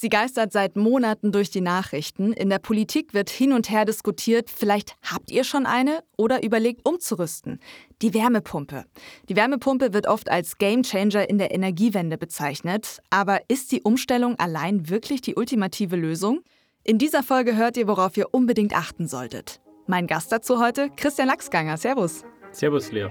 Sie 0.00 0.10
geistert 0.10 0.52
seit 0.52 0.76
Monaten 0.76 1.32
durch 1.32 1.50
die 1.50 1.60
Nachrichten. 1.60 2.32
In 2.32 2.50
der 2.50 2.60
Politik 2.60 3.14
wird 3.14 3.30
hin 3.30 3.52
und 3.52 3.68
her 3.68 3.84
diskutiert. 3.84 4.48
Vielleicht 4.48 4.94
habt 5.02 5.28
ihr 5.28 5.42
schon 5.42 5.66
eine 5.66 6.04
oder 6.16 6.44
überlegt 6.44 6.86
umzurüsten. 6.86 7.58
Die 8.00 8.14
Wärmepumpe. 8.14 8.84
Die 9.28 9.34
Wärmepumpe 9.34 9.92
wird 9.92 10.06
oft 10.06 10.30
als 10.30 10.56
Gamechanger 10.58 11.28
in 11.28 11.38
der 11.38 11.52
Energiewende 11.52 12.16
bezeichnet. 12.16 13.00
Aber 13.10 13.40
ist 13.48 13.72
die 13.72 13.82
Umstellung 13.82 14.38
allein 14.38 14.88
wirklich 14.88 15.20
die 15.20 15.34
ultimative 15.34 15.96
Lösung? 15.96 16.42
In 16.84 16.98
dieser 16.98 17.24
Folge 17.24 17.56
hört 17.56 17.76
ihr, 17.76 17.88
worauf 17.88 18.16
ihr 18.16 18.32
unbedingt 18.32 18.76
achten 18.76 19.08
solltet. 19.08 19.60
Mein 19.88 20.06
Gast 20.06 20.30
dazu 20.30 20.60
heute, 20.60 20.90
Christian 20.94 21.26
Lachsganger. 21.26 21.76
Servus. 21.76 22.22
Servus, 22.52 22.92
Lea. 22.92 23.08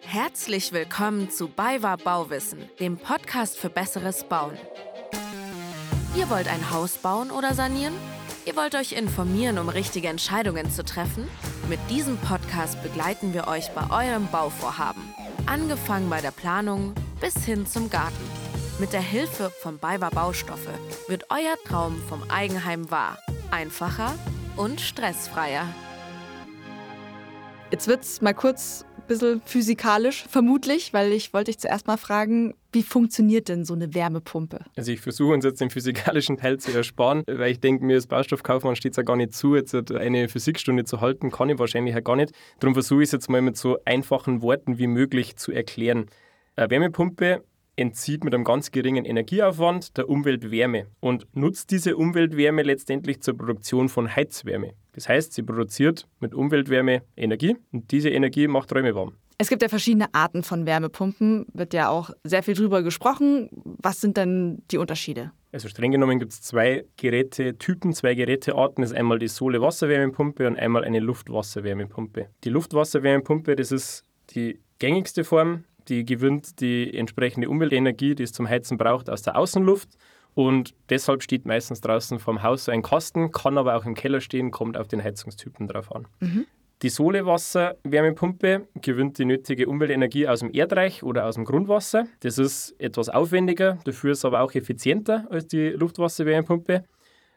Herzlich 0.00 0.72
willkommen 0.72 1.28
zu 1.28 1.48
BayWa 1.48 1.96
Bauwissen, 1.96 2.60
dem 2.80 2.96
Podcast 2.96 3.58
für 3.58 3.68
besseres 3.68 4.24
Bauen. 4.24 4.56
Ihr 6.16 6.28
wollt 6.28 6.48
ein 6.48 6.72
Haus 6.72 6.96
bauen 6.96 7.30
oder 7.30 7.54
sanieren? 7.54 7.94
Ihr 8.44 8.56
wollt 8.56 8.74
euch 8.74 8.92
informieren, 8.92 9.58
um 9.58 9.68
richtige 9.68 10.08
Entscheidungen 10.08 10.68
zu 10.68 10.84
treffen? 10.84 11.28
Mit 11.68 11.78
diesem 11.88 12.16
Podcast 12.18 12.82
begleiten 12.82 13.32
wir 13.32 13.46
euch 13.46 13.70
bei 13.70 13.88
eurem 13.90 14.26
Bauvorhaben. 14.26 15.02
Angefangen 15.46 16.10
bei 16.10 16.20
der 16.20 16.32
Planung 16.32 16.94
bis 17.20 17.44
hin 17.44 17.64
zum 17.64 17.90
Garten. 17.90 18.24
Mit 18.80 18.92
der 18.92 19.02
Hilfe 19.02 19.52
von 19.60 19.78
BayWa 19.78 20.10
Baustoffe 20.10 20.68
wird 21.06 21.26
euer 21.30 21.54
Traum 21.64 22.02
vom 22.08 22.28
Eigenheim 22.28 22.90
wahr. 22.90 23.16
Einfacher 23.52 24.12
und 24.56 24.80
stressfreier. 24.80 25.66
Jetzt 27.70 27.86
wird's 27.86 28.20
mal 28.20 28.34
kurz 28.34 28.84
bisschen 29.10 29.42
physikalisch, 29.44 30.24
vermutlich, 30.28 30.92
weil 30.92 31.12
ich 31.12 31.34
wollte 31.34 31.50
dich 31.50 31.58
zuerst 31.58 31.88
mal 31.88 31.96
fragen, 31.96 32.54
wie 32.72 32.82
funktioniert 32.82 33.48
denn 33.48 33.64
so 33.64 33.74
eine 33.74 33.94
Wärmepumpe? 33.94 34.60
Also 34.76 34.92
ich 34.92 35.00
versuche 35.00 35.32
uns 35.32 35.44
jetzt 35.44 35.60
den 35.60 35.70
physikalischen 35.70 36.36
Teil 36.36 36.58
zu 36.58 36.72
ersparen, 36.72 37.24
weil 37.26 37.52
ich 37.52 37.60
denke, 37.60 37.84
mir 37.84 37.96
als 37.96 38.06
Baustoffkaufmann 38.06 38.76
steht 38.76 38.92
es 38.92 38.96
ja 38.96 39.02
gar 39.02 39.16
nicht 39.16 39.34
zu, 39.34 39.56
jetzt 39.56 39.74
eine 39.92 40.28
Physikstunde 40.28 40.84
zu 40.84 41.00
halten, 41.00 41.30
kann 41.30 41.48
ich 41.48 41.58
wahrscheinlich 41.58 41.94
ja 41.94 42.00
gar 42.00 42.16
nicht. 42.16 42.32
Darum 42.60 42.74
versuche 42.74 43.02
ich 43.02 43.08
es 43.08 43.12
jetzt 43.12 43.28
mal 43.28 43.42
mit 43.42 43.56
so 43.56 43.78
einfachen 43.84 44.42
Worten 44.42 44.78
wie 44.78 44.86
möglich 44.86 45.36
zu 45.36 45.52
erklären. 45.52 46.06
Eine 46.56 46.70
Wärmepumpe 46.70 47.44
entzieht 47.76 48.24
mit 48.24 48.34
einem 48.34 48.44
ganz 48.44 48.70
geringen 48.70 49.04
Energieaufwand 49.04 49.96
der 49.96 50.08
Umwelt 50.08 50.50
Wärme 50.50 50.86
und 51.00 51.26
nutzt 51.34 51.70
diese 51.70 51.96
Umweltwärme 51.96 52.62
letztendlich 52.62 53.22
zur 53.22 53.36
Produktion 53.36 53.88
von 53.88 54.14
Heizwärme. 54.14 54.74
Das 54.92 55.08
heißt, 55.08 55.32
sie 55.32 55.42
produziert 55.42 56.06
mit 56.20 56.34
Umweltwärme 56.34 57.02
Energie 57.16 57.56
und 57.72 57.90
diese 57.90 58.10
Energie 58.10 58.48
macht 58.48 58.74
Räume 58.74 58.94
warm. 58.94 59.14
Es 59.40 59.48
gibt 59.48 59.62
ja 59.62 59.70
verschiedene 59.70 60.12
Arten 60.12 60.42
von 60.42 60.66
Wärmepumpen, 60.66 61.46
wird 61.54 61.72
ja 61.72 61.88
auch 61.88 62.10
sehr 62.24 62.42
viel 62.42 62.52
drüber 62.52 62.82
gesprochen. 62.82 63.48
Was 63.78 63.98
sind 63.98 64.18
denn 64.18 64.62
die 64.70 64.76
Unterschiede? 64.76 65.32
Also 65.50 65.66
streng 65.70 65.92
genommen 65.92 66.18
gibt 66.18 66.32
es 66.32 66.42
zwei 66.42 66.84
Gerätetypen, 66.98 67.94
zwei 67.94 68.12
Gerätearten. 68.14 68.82
Das 68.82 68.90
ist 68.90 68.96
einmal 68.98 69.18
die 69.18 69.28
Sohle-Wasserwärmepumpe 69.28 70.46
und 70.46 70.58
einmal 70.58 70.84
eine 70.84 71.00
Luftwasserwärmepumpe. 71.00 72.28
Die 72.44 72.50
Luftwasserwärmepumpe, 72.50 73.56
das 73.56 73.72
ist 73.72 74.04
die 74.34 74.60
gängigste 74.78 75.24
Form. 75.24 75.64
Die 75.88 76.04
gewinnt 76.04 76.60
die 76.60 76.94
entsprechende 76.94 77.48
Umweltenergie, 77.48 78.14
die 78.14 78.24
es 78.24 78.32
zum 78.32 78.46
Heizen 78.46 78.76
braucht, 78.76 79.08
aus 79.08 79.22
der 79.22 79.38
Außenluft 79.38 79.88
und 80.34 80.74
deshalb 80.90 81.22
steht 81.22 81.46
meistens 81.46 81.80
draußen 81.80 82.18
vom 82.18 82.42
Haus 82.42 82.66
so 82.66 82.72
ein 82.72 82.82
Kasten, 82.82 83.32
kann 83.32 83.58
aber 83.58 83.76
auch 83.76 83.84
im 83.84 83.94
Keller 83.94 84.20
stehen, 84.20 84.50
kommt 84.50 84.76
auf 84.76 84.86
den 84.86 85.02
Heizungstypen 85.02 85.66
drauf 85.66 85.90
an. 85.92 86.06
Mhm. 86.20 86.46
Die 86.82 86.88
Solewasser-Wärmepumpe 86.88 88.66
gewinnt 88.80 89.18
die 89.18 89.26
nötige 89.26 89.68
Umweltenergie 89.68 90.26
aus 90.26 90.40
dem 90.40 90.50
Erdreich 90.54 91.02
oder 91.02 91.26
aus 91.26 91.34
dem 91.34 91.44
Grundwasser. 91.44 92.06
Das 92.20 92.38
ist 92.38 92.74
etwas 92.78 93.10
aufwendiger, 93.10 93.78
dafür 93.84 94.12
ist 94.12 94.24
aber 94.24 94.40
auch 94.40 94.54
effizienter 94.54 95.26
als 95.28 95.46
die 95.46 95.68
Luftwasser-Wärmepumpe. 95.68 96.84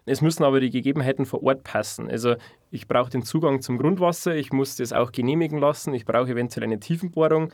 Es 0.06 0.22
müssen 0.22 0.44
aber 0.44 0.62
die 0.62 0.70
Gegebenheiten 0.70 1.26
vor 1.26 1.44
Ort 1.44 1.64
passen. 1.64 2.10
Also 2.10 2.36
ich 2.72 2.88
brauche 2.88 3.10
den 3.10 3.24
Zugang 3.24 3.62
zum 3.62 3.78
Grundwasser, 3.78 4.34
ich 4.34 4.54
muss 4.54 4.78
das 4.78 4.94
auch 4.94 5.12
genehmigen 5.12 5.60
lassen, 5.60 5.94
ich 5.94 6.06
brauche 6.06 6.32
eventuell 6.32 6.64
eine 6.64 6.80
Tiefenbohrung, 6.80 7.52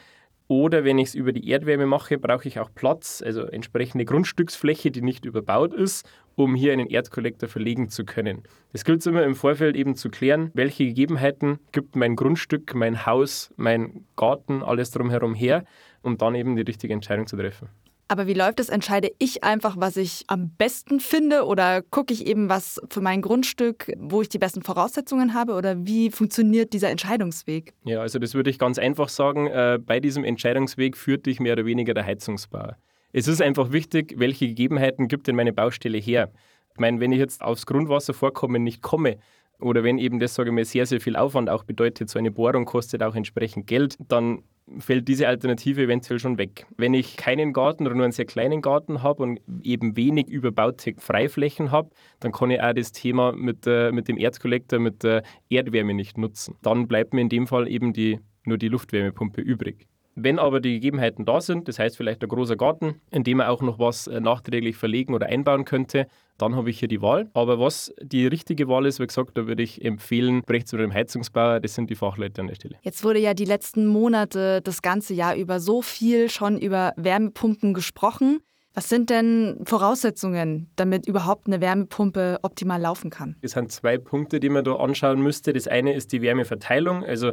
oder 0.49 0.83
wenn 0.83 0.97
ich 0.97 1.09
es 1.09 1.15
über 1.15 1.31
die 1.31 1.47
Erdwärme 1.47 1.85
mache, 1.85 2.17
brauche 2.17 2.47
ich 2.47 2.59
auch 2.59 2.73
Platz, 2.73 3.21
also 3.23 3.43
entsprechende 3.43 4.03
Grundstücksfläche, 4.03 4.89
die 4.89 5.03
nicht 5.03 5.23
überbaut 5.23 5.75
ist, 5.75 6.09
um 6.35 6.55
hier 6.55 6.73
einen 6.73 6.87
Erdkollektor 6.87 7.47
verlegen 7.47 7.89
zu 7.89 8.03
können. 8.03 8.43
Es 8.73 8.83
gilt 8.83 9.05
immer 9.05 9.23
im 9.23 9.35
Vorfeld 9.35 9.75
eben 9.75 9.95
zu 9.95 10.09
klären, 10.09 10.49
welche 10.55 10.85
Gegebenheiten 10.85 11.59
gibt 11.71 11.95
mein 11.95 12.15
Grundstück, 12.15 12.73
mein 12.73 13.05
Haus, 13.05 13.53
mein 13.57 14.05
Garten, 14.15 14.63
alles 14.63 14.89
drumherum 14.89 15.35
her, 15.35 15.65
um 16.01 16.17
dann 16.17 16.33
eben 16.33 16.55
die 16.55 16.63
richtige 16.63 16.93
Entscheidung 16.93 17.27
zu 17.27 17.37
treffen. 17.37 17.69
Aber 18.11 18.25
wie 18.25 18.33
läuft 18.33 18.59
es? 18.59 18.69
Entscheide 18.69 19.11
ich 19.19 19.43
einfach, 19.43 19.77
was 19.77 19.95
ich 19.95 20.23
am 20.27 20.49
besten 20.57 20.99
finde 20.99 21.45
oder 21.45 21.83
gucke 21.83 22.11
ich 22.11 22.25
eben 22.25 22.49
was 22.49 22.81
für 22.89 23.01
mein 23.01 23.21
Grundstück, 23.21 23.91
wo 23.99 24.23
ich 24.23 24.29
die 24.29 24.39
besten 24.39 24.63
Voraussetzungen 24.63 25.35
habe 25.35 25.53
oder 25.53 25.85
wie 25.85 26.09
funktioniert 26.09 26.73
dieser 26.73 26.89
Entscheidungsweg? 26.89 27.75
Ja, 27.85 28.01
also 28.01 28.17
das 28.17 28.33
würde 28.33 28.49
ich 28.49 28.57
ganz 28.57 28.79
einfach 28.79 29.09
sagen. 29.09 29.45
Äh, 29.45 29.77
bei 29.85 29.99
diesem 29.99 30.23
Entscheidungsweg 30.23 30.97
führt 30.97 31.27
dich 31.27 31.39
mehr 31.39 31.53
oder 31.53 31.65
weniger 31.65 31.93
der 31.93 32.03
Heizungsbauer. 32.03 32.77
Es 33.13 33.27
ist 33.27 33.43
einfach 33.43 33.71
wichtig, 33.71 34.15
welche 34.17 34.47
Gegebenheiten 34.47 35.07
gibt 35.07 35.27
denn 35.27 35.35
meine 35.35 35.53
Baustelle 35.53 35.99
her? 35.99 36.31
Ich 36.73 36.79
meine, 36.79 36.99
wenn 36.99 37.11
ich 37.11 37.19
jetzt 37.19 37.43
aufs 37.43 37.67
Grundwasservorkommen 37.67 38.63
nicht 38.63 38.81
komme, 38.81 39.19
oder 39.59 39.83
wenn 39.83 39.97
eben 39.97 40.19
das, 40.19 40.35
sage 40.35 40.49
ich 40.49 40.55
mal, 40.55 40.65
sehr, 40.65 40.85
sehr 40.85 41.01
viel 41.01 41.15
Aufwand 41.15 41.49
auch 41.49 41.63
bedeutet, 41.63 42.09
so 42.09 42.17
eine 42.17 42.31
Bohrung 42.31 42.65
kostet 42.65 43.03
auch 43.03 43.15
entsprechend 43.15 43.67
Geld, 43.67 43.97
dann 44.07 44.43
fällt 44.77 45.07
diese 45.07 45.27
Alternative 45.27 45.81
eventuell 45.81 46.19
schon 46.19 46.37
weg. 46.37 46.65
Wenn 46.77 46.93
ich 46.93 47.17
keinen 47.17 47.53
Garten 47.53 47.85
oder 47.87 47.95
nur 47.95 48.03
einen 48.03 48.11
sehr 48.11 48.25
kleinen 48.25 48.61
Garten 48.61 49.01
habe 49.01 49.23
und 49.23 49.39
eben 49.63 49.97
wenig 49.97 50.27
überbaute 50.27 50.93
Freiflächen 50.97 51.71
habe, 51.71 51.89
dann 52.19 52.31
kann 52.31 52.51
ich 52.51 52.61
auch 52.61 52.73
das 52.73 52.91
Thema 52.91 53.31
mit, 53.31 53.65
äh, 53.65 53.91
mit 53.91 54.07
dem 54.07 54.17
Erdkollektor, 54.17 54.79
mit 54.79 55.03
der 55.03 55.23
Erdwärme 55.49 55.93
nicht 55.93 56.17
nutzen. 56.17 56.55
Dann 56.61 56.87
bleibt 56.87 57.13
mir 57.13 57.21
in 57.21 57.29
dem 57.29 57.47
Fall 57.47 57.67
eben 57.67 57.93
die, 57.93 58.19
nur 58.45 58.57
die 58.57 58.67
Luftwärmepumpe 58.67 59.41
übrig. 59.41 59.87
Wenn 60.15 60.37
aber 60.37 60.59
die 60.59 60.73
Gegebenheiten 60.73 61.25
da 61.25 61.39
sind, 61.39 61.67
das 61.67 61.79
heißt 61.79 61.95
vielleicht 61.95 62.21
ein 62.21 62.29
großer 62.29 62.57
Garten, 62.57 62.95
in 63.09 63.23
dem 63.23 63.37
man 63.37 63.47
auch 63.47 63.61
noch 63.61 63.79
was 63.79 64.07
äh, 64.07 64.19
nachträglich 64.19 64.75
verlegen 64.75 65.13
oder 65.13 65.27
einbauen 65.27 65.65
könnte, 65.65 66.07
dann 66.41 66.55
habe 66.55 66.69
ich 66.69 66.79
hier 66.79 66.87
die 66.87 67.01
Wahl. 67.01 67.29
Aber 67.33 67.59
was 67.59 67.93
die 68.01 68.27
richtige 68.27 68.67
Wahl 68.67 68.85
ist, 68.85 68.99
wie 68.99 69.07
gesagt, 69.07 69.37
da 69.37 69.47
würde 69.47 69.63
ich 69.63 69.83
empfehlen, 69.83 70.41
sprecht 70.43 70.67
zu 70.67 70.77
dem 70.77 70.93
Heizungsbauer, 70.93 71.59
das 71.59 71.75
sind 71.75 71.89
die 71.89 71.95
Fachleute 71.95 72.41
an 72.41 72.47
der 72.47 72.55
Stelle. 72.55 72.75
Jetzt 72.81 73.03
wurde 73.03 73.19
ja 73.19 73.33
die 73.33 73.45
letzten 73.45 73.87
Monate, 73.87 74.61
das 74.61 74.81
ganze 74.81 75.13
Jahr 75.13 75.35
über 75.35 75.59
so 75.59 75.81
viel 75.81 76.29
schon 76.29 76.57
über 76.57 76.93
Wärmepumpen 76.97 77.73
gesprochen. 77.73 78.39
Was 78.73 78.87
sind 78.87 79.09
denn 79.09 79.59
Voraussetzungen, 79.65 80.69
damit 80.75 81.07
überhaupt 81.07 81.47
eine 81.47 81.59
Wärmepumpe 81.59 82.39
optimal 82.43 82.79
laufen 82.79 83.09
kann? 83.09 83.35
Es 83.41 83.51
sind 83.51 83.71
zwei 83.71 83.97
Punkte, 83.97 84.39
die 84.39 84.49
man 84.49 84.63
da 84.63 84.75
anschauen 84.75 85.21
müsste. 85.21 85.53
Das 85.53 85.67
eine 85.67 85.93
ist 85.93 86.11
die 86.11 86.21
Wärmeverteilung, 86.21 87.03
also 87.03 87.31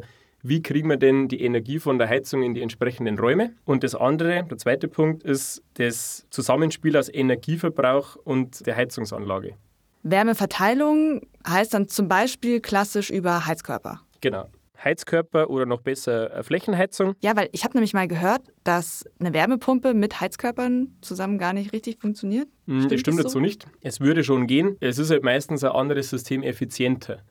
wie 0.48 0.62
kriegen 0.62 0.88
wir 0.88 0.96
denn 0.96 1.28
die 1.28 1.42
Energie 1.42 1.78
von 1.78 1.98
der 1.98 2.08
Heizung 2.08 2.42
in 2.42 2.54
die 2.54 2.62
entsprechenden 2.62 3.18
Räume? 3.18 3.52
Und 3.64 3.82
das 3.84 3.94
andere, 3.94 4.44
der 4.44 4.58
zweite 4.58 4.88
Punkt, 4.88 5.22
ist 5.22 5.62
das 5.74 6.26
Zusammenspiel 6.30 6.96
aus 6.96 7.08
Energieverbrauch 7.12 8.16
und 8.16 8.66
der 8.66 8.76
Heizungsanlage. 8.76 9.54
Wärmeverteilung 10.02 11.22
heißt 11.48 11.74
dann 11.74 11.88
zum 11.88 12.08
Beispiel 12.08 12.60
klassisch 12.60 13.10
über 13.10 13.46
Heizkörper. 13.46 14.00
Genau. 14.20 14.46
Heizkörper 14.82 15.50
oder 15.50 15.66
noch 15.66 15.80
besser 15.80 16.42
Flächenheizung. 16.44 17.14
Ja, 17.20 17.34
weil 17.34 17.48
ich 17.52 17.64
habe 17.64 17.74
nämlich 17.74 17.94
mal 17.94 18.06
gehört, 18.06 18.42
dass 18.62 19.04
eine 19.18 19.32
Wärmepumpe 19.32 19.94
mit 19.94 20.20
Heizkörpern 20.20 20.96
zusammen 21.00 21.38
gar 21.38 21.54
nicht 21.54 21.72
richtig 21.72 21.98
funktioniert. 21.98 22.48
Hm, 22.66 22.80
stimmt 22.80 22.92
das 22.92 23.00
stimmt 23.00 23.18
dazu 23.20 23.28
so? 23.30 23.40
nicht. 23.40 23.66
Es 23.80 24.00
würde 24.00 24.22
schon 24.22 24.46
gehen. 24.46 24.76
Es 24.80 24.98
ist 24.98 25.10
halt 25.10 25.24
meistens 25.24 25.64
ein 25.64 25.72
anderes 25.72 26.10
System 26.10 26.42
effizienter. 26.42 27.22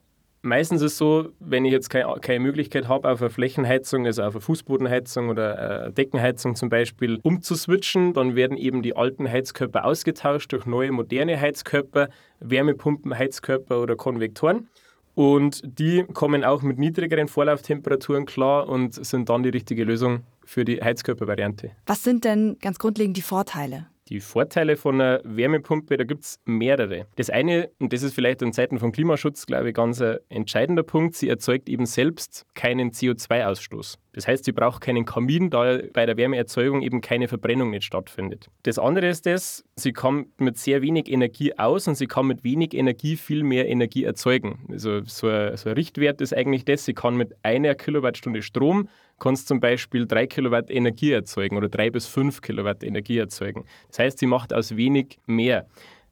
Meistens 0.46 0.80
ist 0.80 0.92
es 0.92 0.98
so, 0.98 1.30
wenn 1.40 1.64
ich 1.64 1.72
jetzt 1.72 1.90
keine, 1.90 2.20
keine 2.20 2.38
Möglichkeit 2.38 2.86
habe, 2.86 3.10
auf 3.10 3.20
eine 3.20 3.30
Flächenheizung, 3.30 4.06
also 4.06 4.22
auf 4.22 4.34
eine 4.34 4.40
Fußbodenheizung 4.40 5.28
oder 5.28 5.82
eine 5.82 5.92
Deckenheizung 5.92 6.54
zum 6.54 6.68
Beispiel, 6.68 7.18
umzuswitchen, 7.24 8.12
dann 8.12 8.36
werden 8.36 8.56
eben 8.56 8.80
die 8.80 8.94
alten 8.94 9.28
Heizkörper 9.28 9.84
ausgetauscht 9.84 10.52
durch 10.52 10.64
neue, 10.64 10.92
moderne 10.92 11.40
Heizkörper, 11.40 12.10
Wärmepumpen-Heizkörper 12.38 13.82
oder 13.82 13.96
Konvektoren. 13.96 14.68
Und 15.16 15.62
die 15.64 16.04
kommen 16.12 16.44
auch 16.44 16.62
mit 16.62 16.78
niedrigeren 16.78 17.26
Vorlauftemperaturen 17.26 18.24
klar 18.24 18.68
und 18.68 18.94
sind 19.04 19.28
dann 19.28 19.42
die 19.42 19.48
richtige 19.48 19.82
Lösung 19.82 20.20
für 20.44 20.64
die 20.64 20.80
Heizkörpervariante. 20.80 21.72
Was 21.86 22.04
sind 22.04 22.24
denn 22.24 22.56
ganz 22.60 22.78
grundlegend 22.78 23.16
die 23.16 23.22
Vorteile? 23.22 23.86
Die 24.08 24.20
Vorteile 24.20 24.76
von 24.76 25.00
einer 25.00 25.20
Wärmepumpe, 25.24 25.96
da 25.96 26.04
gibt 26.04 26.22
es 26.22 26.40
mehrere. 26.44 27.06
Das 27.16 27.28
eine, 27.28 27.70
und 27.80 27.92
das 27.92 28.04
ist 28.04 28.14
vielleicht 28.14 28.40
in 28.40 28.52
Zeiten 28.52 28.78
von 28.78 28.92
Klimaschutz, 28.92 29.46
glaube 29.46 29.70
ich, 29.70 29.74
ganz 29.74 30.00
ein 30.00 30.18
entscheidender 30.28 30.84
Punkt, 30.84 31.16
sie 31.16 31.28
erzeugt 31.28 31.68
eben 31.68 31.86
selbst 31.86 32.46
keinen 32.54 32.92
CO2-Ausstoß. 32.92 33.98
Das 34.12 34.28
heißt, 34.28 34.44
sie 34.44 34.52
braucht 34.52 34.80
keinen 34.80 35.04
Kamin, 35.04 35.50
da 35.50 35.80
bei 35.92 36.06
der 36.06 36.16
Wärmeerzeugung 36.16 36.82
eben 36.82 37.00
keine 37.00 37.26
Verbrennung 37.26 37.70
nicht 37.70 37.84
stattfindet. 37.84 38.48
Das 38.62 38.78
andere 38.78 39.08
ist 39.08 39.26
das, 39.26 39.64
sie 39.74 39.92
kommt 39.92 40.40
mit 40.40 40.56
sehr 40.56 40.82
wenig 40.82 41.10
Energie 41.10 41.58
aus 41.58 41.88
und 41.88 41.96
sie 41.96 42.06
kann 42.06 42.26
mit 42.26 42.44
wenig 42.44 42.74
Energie 42.74 43.16
viel 43.16 43.42
mehr 43.42 43.68
Energie 43.68 44.04
erzeugen. 44.04 44.66
Also 44.70 45.02
so 45.04 45.28
ein, 45.28 45.56
so 45.56 45.68
ein 45.68 45.74
Richtwert 45.74 46.20
ist 46.20 46.32
eigentlich 46.32 46.64
das, 46.64 46.84
sie 46.84 46.94
kann 46.94 47.16
mit 47.16 47.34
einer 47.42 47.74
Kilowattstunde 47.74 48.40
Strom 48.40 48.88
kannst 49.18 49.48
zum 49.48 49.60
Beispiel 49.60 50.06
drei 50.06 50.26
Kilowatt 50.26 50.70
Energie 50.70 51.12
erzeugen 51.12 51.56
oder 51.56 51.68
drei 51.68 51.90
bis 51.90 52.06
fünf 52.06 52.40
Kilowatt 52.40 52.82
Energie 52.82 53.18
erzeugen. 53.18 53.64
Das 53.88 53.98
heißt, 53.98 54.18
sie 54.18 54.26
macht 54.26 54.52
aus 54.52 54.76
wenig 54.76 55.18
mehr. 55.26 55.66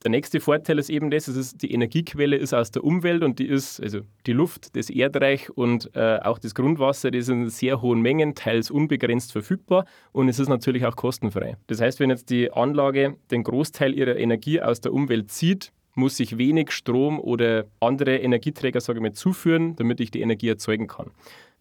Der 0.05 0.11
nächste 0.11 0.39
Vorteil 0.39 0.77
ist 0.77 0.91
eben 0.91 1.09
das, 1.09 1.27
ist, 1.27 1.63
die 1.63 1.71
Energiequelle 1.71 2.35
ist 2.35 2.53
aus 2.53 2.69
der 2.69 2.83
Umwelt 2.83 3.23
und 3.23 3.39
die 3.39 3.47
ist, 3.47 3.81
also 3.81 4.01
die 4.27 4.33
Luft, 4.33 4.75
das 4.75 4.91
Erdreich 4.91 5.49
und 5.49 5.89
äh, 5.95 6.19
auch 6.21 6.37
das 6.37 6.53
Grundwasser, 6.53 7.09
das 7.09 7.21
ist 7.21 7.29
in 7.29 7.49
sehr 7.49 7.81
hohen 7.81 8.01
Mengen, 8.01 8.35
teils 8.35 8.69
unbegrenzt 8.69 9.31
verfügbar 9.31 9.85
und 10.11 10.29
es 10.29 10.37
ist 10.37 10.47
natürlich 10.47 10.85
auch 10.85 10.95
kostenfrei. 10.95 11.57
Das 11.65 11.81
heißt, 11.81 11.99
wenn 11.99 12.11
jetzt 12.11 12.29
die 12.29 12.53
Anlage 12.53 13.15
den 13.31 13.43
Großteil 13.43 13.95
ihrer 13.95 14.15
Energie 14.15 14.61
aus 14.61 14.79
der 14.79 14.93
Umwelt 14.93 15.31
zieht, 15.31 15.71
muss 15.95 16.19
ich 16.19 16.37
wenig 16.37 16.71
Strom 16.71 17.19
oder 17.19 17.65
andere 17.79 18.17
Energieträger 18.17 18.81
sage 18.81 18.99
ich 18.99 19.03
mal, 19.03 19.13
zuführen, 19.13 19.75
damit 19.75 19.99
ich 20.01 20.11
die 20.11 20.21
Energie 20.21 20.49
erzeugen 20.49 20.87
kann. 20.87 21.09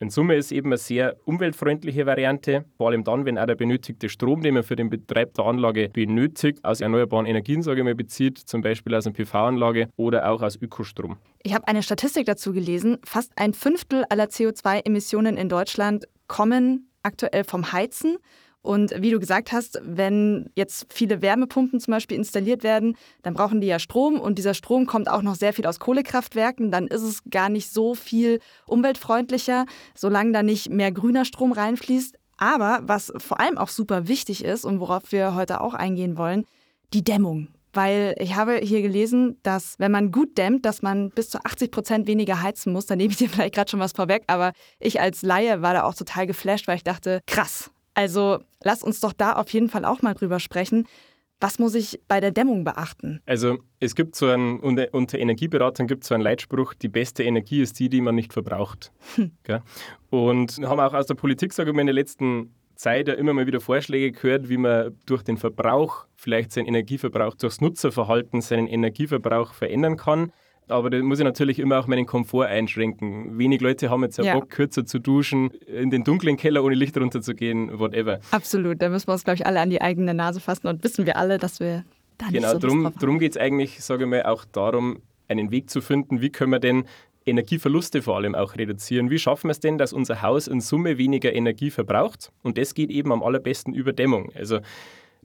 In 0.00 0.10
Summe 0.10 0.34
ist 0.34 0.50
eben 0.50 0.68
eine 0.68 0.76
sehr 0.76 1.16
umweltfreundliche 1.24 2.04
Variante, 2.04 2.64
vor 2.76 2.88
allem 2.88 3.04
dann, 3.04 3.24
wenn 3.24 3.38
auch 3.38 3.46
der 3.46 3.54
benötigte 3.54 4.08
Strom, 4.08 4.42
den 4.42 4.54
man 4.54 4.64
für 4.64 4.74
den 4.74 4.90
Betreib 4.90 5.34
der 5.34 5.44
Anlage 5.44 5.88
benötigt, 5.88 6.64
aus 6.64 6.80
erneuerbaren 6.80 7.26
Energien 7.26 7.62
sage 7.62 7.80
ich 7.80 7.84
mal, 7.84 7.94
bezieht, 7.94 8.38
zum 8.38 8.60
Beispiel 8.60 8.94
aus 8.94 9.06
einer 9.06 9.14
PV-Anlage 9.14 9.88
oder 9.96 10.28
auch 10.28 10.42
aus 10.42 10.56
Ökostrom. 10.60 11.16
Ich 11.44 11.54
habe 11.54 11.68
eine 11.68 11.82
Statistik 11.82 12.26
dazu 12.26 12.52
gelesen. 12.52 12.98
Fast 13.04 13.32
ein 13.36 13.54
Fünftel 13.54 14.04
aller 14.08 14.24
CO2-Emissionen 14.24 15.36
in 15.36 15.48
Deutschland 15.48 16.06
kommen 16.26 16.90
aktuell 17.04 17.44
vom 17.44 17.72
Heizen. 17.72 18.16
Und 18.64 18.94
wie 18.96 19.10
du 19.10 19.20
gesagt 19.20 19.52
hast, 19.52 19.78
wenn 19.84 20.48
jetzt 20.54 20.86
viele 20.88 21.20
Wärmepumpen 21.20 21.80
zum 21.80 21.92
Beispiel 21.92 22.16
installiert 22.16 22.62
werden, 22.62 22.96
dann 23.22 23.34
brauchen 23.34 23.60
die 23.60 23.66
ja 23.66 23.78
Strom 23.78 24.18
und 24.18 24.38
dieser 24.38 24.54
Strom 24.54 24.86
kommt 24.86 25.10
auch 25.10 25.20
noch 25.20 25.34
sehr 25.34 25.52
viel 25.52 25.66
aus 25.66 25.78
Kohlekraftwerken. 25.78 26.70
Dann 26.70 26.86
ist 26.86 27.02
es 27.02 27.20
gar 27.30 27.50
nicht 27.50 27.70
so 27.70 27.94
viel 27.94 28.40
umweltfreundlicher, 28.66 29.66
solange 29.94 30.32
da 30.32 30.42
nicht 30.42 30.70
mehr 30.70 30.92
grüner 30.92 31.26
Strom 31.26 31.52
reinfließt. 31.52 32.16
Aber 32.38 32.80
was 32.84 33.12
vor 33.18 33.38
allem 33.38 33.58
auch 33.58 33.68
super 33.68 34.08
wichtig 34.08 34.42
ist 34.42 34.64
und 34.64 34.80
worauf 34.80 35.12
wir 35.12 35.34
heute 35.34 35.60
auch 35.60 35.74
eingehen 35.74 36.16
wollen, 36.16 36.46
die 36.94 37.04
Dämmung. 37.04 37.48
Weil 37.74 38.14
ich 38.18 38.34
habe 38.34 38.56
hier 38.62 38.80
gelesen, 38.80 39.36
dass 39.42 39.78
wenn 39.78 39.92
man 39.92 40.10
gut 40.10 40.38
dämmt, 40.38 40.64
dass 40.64 40.80
man 40.80 41.10
bis 41.10 41.28
zu 41.28 41.44
80 41.44 41.70
Prozent 41.70 42.06
weniger 42.06 42.40
heizen 42.40 42.72
muss. 42.72 42.86
Da 42.86 42.96
nehme 42.96 43.10
ich 43.10 43.18
dir 43.18 43.28
vielleicht 43.28 43.56
gerade 43.56 43.70
schon 43.70 43.80
was 43.80 43.92
vorweg, 43.92 44.22
aber 44.26 44.54
ich 44.80 45.02
als 45.02 45.20
Laie 45.20 45.60
war 45.60 45.74
da 45.74 45.82
auch 45.82 45.94
total 45.94 46.26
geflasht, 46.26 46.66
weil 46.66 46.76
ich 46.76 46.84
dachte, 46.84 47.20
krass, 47.26 47.70
also 47.94 48.40
lass 48.62 48.82
uns 48.82 49.00
doch 49.00 49.12
da 49.12 49.34
auf 49.34 49.48
jeden 49.50 49.68
Fall 49.68 49.84
auch 49.84 50.02
mal 50.02 50.14
drüber 50.14 50.40
sprechen. 50.40 50.86
Was 51.40 51.58
muss 51.58 51.74
ich 51.74 52.00
bei 52.08 52.20
der 52.20 52.30
Dämmung 52.30 52.64
beachten? 52.64 53.20
Also 53.26 53.58
es 53.80 53.94
gibt 53.94 54.14
so 54.14 54.28
einen, 54.28 54.60
unter 54.60 55.18
Energieberatern 55.18 55.86
gibt 55.86 56.04
es 56.04 56.08
so 56.08 56.14
einen 56.14 56.22
Leitspruch, 56.22 56.74
die 56.74 56.88
beste 56.88 57.22
Energie 57.22 57.60
ist 57.60 57.78
die, 57.78 57.88
die 57.88 58.00
man 58.00 58.14
nicht 58.14 58.32
verbraucht. 58.32 58.92
Hm. 59.16 59.32
Und 60.10 60.58
haben 60.62 60.80
auch 60.80 60.94
aus 60.94 61.06
der 61.06 61.14
Politik, 61.14 61.52
sage 61.52 61.70
ich 61.70 61.74
mal, 61.74 61.82
in 61.82 61.88
der 61.88 61.94
letzten 61.94 62.54
Zeit 62.76 63.08
ja 63.08 63.14
immer 63.14 63.32
mal 63.32 63.46
wieder 63.46 63.60
Vorschläge 63.60 64.12
gehört, 64.12 64.48
wie 64.48 64.56
man 64.56 64.96
durch 65.06 65.22
den 65.22 65.36
Verbrauch, 65.36 66.06
vielleicht 66.16 66.52
seinen 66.52 66.66
Energieverbrauch, 66.66 67.34
durchs 67.34 67.60
Nutzerverhalten 67.60 68.40
seinen 68.40 68.66
Energieverbrauch 68.66 69.52
verändern 69.52 69.96
kann. 69.96 70.32
Aber 70.68 70.90
da 70.90 71.02
muss 71.02 71.18
ich 71.18 71.24
natürlich 71.24 71.58
immer 71.58 71.78
auch 71.78 71.86
meinen 71.86 72.06
Komfort 72.06 72.46
einschränken. 72.46 73.38
Wenig 73.38 73.60
Leute 73.60 73.90
haben 73.90 74.02
jetzt 74.02 74.18
ja, 74.18 74.24
ja. 74.24 74.34
Bock, 74.34 74.50
kürzer 74.50 74.86
zu 74.86 74.98
duschen, 74.98 75.50
in 75.66 75.90
den 75.90 76.04
dunklen 76.04 76.36
Keller 76.36 76.64
ohne 76.64 76.74
Licht 76.74 76.96
runterzugehen, 76.96 77.78
whatever. 77.78 78.20
Absolut, 78.30 78.80
da 78.80 78.88
müssen 78.88 79.08
wir 79.08 79.12
uns, 79.12 79.24
glaube 79.24 79.36
ich, 79.36 79.46
alle 79.46 79.60
an 79.60 79.70
die 79.70 79.82
eigene 79.82 80.14
Nase 80.14 80.40
fassen 80.40 80.68
und 80.68 80.82
wissen 80.82 81.06
wir 81.06 81.16
alle, 81.16 81.38
dass 81.38 81.60
wir 81.60 81.84
da 82.18 82.26
nicht 82.26 82.34
genau, 82.34 82.52
so 82.52 82.58
drum, 82.58 82.92
drum 82.98 83.18
geht 83.18 83.32
es 83.32 83.36
eigentlich, 83.36 83.82
sage 83.84 84.04
ich 84.04 84.10
mal, 84.10 84.22
auch 84.24 84.44
darum, 84.44 85.00
einen 85.28 85.50
Weg 85.50 85.70
zu 85.70 85.80
finden, 85.80 86.20
wie 86.20 86.30
können 86.30 86.52
wir 86.52 86.60
denn 86.60 86.84
Energieverluste 87.26 88.02
vor 88.02 88.16
allem 88.16 88.34
auch 88.34 88.56
reduzieren. 88.56 89.10
Wie 89.10 89.18
schaffen 89.18 89.48
wir 89.48 89.52
es 89.52 89.60
denn, 89.60 89.78
dass 89.78 89.92
unser 89.92 90.22
Haus 90.22 90.46
in 90.46 90.60
Summe 90.60 90.98
weniger 90.98 91.32
Energie 91.32 91.70
verbraucht? 91.70 92.32
Und 92.42 92.58
das 92.58 92.74
geht 92.74 92.90
eben 92.90 93.12
am 93.12 93.22
allerbesten 93.22 93.74
über 93.74 93.92
Dämmung. 93.92 94.30
Also 94.34 94.60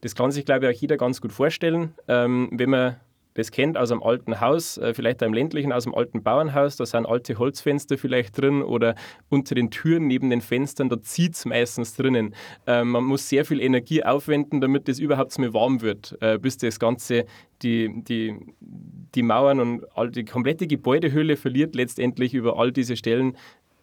das 0.02 0.16
kann 0.16 0.32
sich, 0.32 0.46
glaube 0.46 0.70
ich, 0.70 0.78
auch 0.78 0.82
jeder 0.82 0.98
ganz 0.98 1.20
gut 1.20 1.34
vorstellen. 1.34 1.94
Ähm, 2.08 2.50
wenn 2.54 2.70
man 2.70 2.96
das 3.40 3.52
kennt 3.52 3.78
aus 3.78 3.92
einem 3.92 4.04
alten 4.04 4.42
Haus, 4.42 4.78
äh, 4.78 4.94
vielleicht 4.94 5.24
einem 5.24 5.34
ländlichen, 5.34 5.72
aus 5.72 5.86
einem 5.86 5.96
alten 5.96 6.22
Bauernhaus, 6.22 6.76
da 6.76 6.86
sind 6.86 7.06
alte 7.06 7.40
Holzfenster 7.40 7.98
vielleicht 7.98 8.38
drin 8.40 8.62
oder 8.62 8.96
unter 9.30 9.56
den 9.56 9.72
Türen 9.72 10.08
neben 10.08 10.30
den 10.30 10.42
Fenstern, 10.42 10.90
da 10.90 11.02
zieht 11.02 11.36
es 11.36 11.46
meistens 11.46 11.96
drinnen. 11.96 12.36
Ähm, 12.68 12.90
man 12.90 13.06
muss 13.06 13.30
sehr 13.30 13.46
viel 13.46 13.62
Energie 13.62 14.04
aufwenden, 14.04 14.60
damit 14.60 14.88
das 14.90 15.00
überhaupt 15.00 15.38
mal 15.40 15.54
warm 15.54 15.82
wird, 15.82 16.18
äh, 16.22 16.38
bis 16.38 16.58
das 16.58 16.80
Ganze 16.80 17.26
die, 17.62 18.04
die, 18.04 18.36
die 18.60 19.24
Mauern 19.24 19.60
und 19.60 19.98
all 19.98 20.12
die 20.12 20.26
komplette 20.26 20.68
Gebäudehülle 20.68 21.38
verliert 21.38 21.76
letztendlich 21.76 22.34
über 22.34 22.60
all 22.60 22.72
diese 22.74 22.98
Stellen 22.98 23.38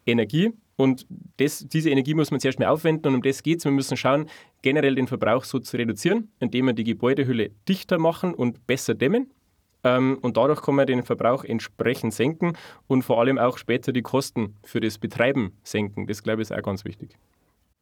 Energie. 0.05 0.53
Und 0.77 1.07
das, 1.39 1.67
diese 1.67 1.89
Energie 1.89 2.15
muss 2.15 2.31
man 2.31 2.41
zuerst 2.41 2.59
mal 2.59 2.67
aufwenden 2.67 3.09
und 3.09 3.15
um 3.17 3.23
das 3.23 3.43
geht 3.43 3.59
es. 3.59 3.65
Wir 3.65 3.73
müssen 3.73 3.97
schauen, 3.97 4.27
generell 4.61 4.95
den 4.95 5.07
Verbrauch 5.07 5.45
so 5.45 5.59
zu 5.59 5.77
reduzieren, 5.79 6.31
indem 6.39 6.67
wir 6.67 6.75
die 6.75 6.85
Gebäudehülle 6.85 7.51
dichter 7.67 7.99
machen 7.99 8.35
und 8.35 8.67
besser 8.67 8.95
dämmen. 8.95 9.31
Ähm, 9.87 10.19
und 10.21 10.37
dadurch 10.37 10.63
kann 10.63 10.75
man 10.75 10.87
den 10.87 11.05
Verbrauch 11.05 11.45
entsprechend 11.45 12.13
senken 12.13 12.55
und 12.89 13.03
vor 13.03 13.21
allem 13.21 13.39
auch 13.39 13.57
später 13.57 13.93
die 13.93 14.03
Kosten 14.03 14.57
für 14.65 14.81
das 14.81 14.99
Betreiben 14.99 15.53
senken. 15.63 16.09
Das, 16.09 16.25
glaube 16.25 16.43
ich, 16.43 16.51
ist 16.51 16.57
auch 16.57 16.63
ganz 16.63 16.85
wichtig. 16.85 17.11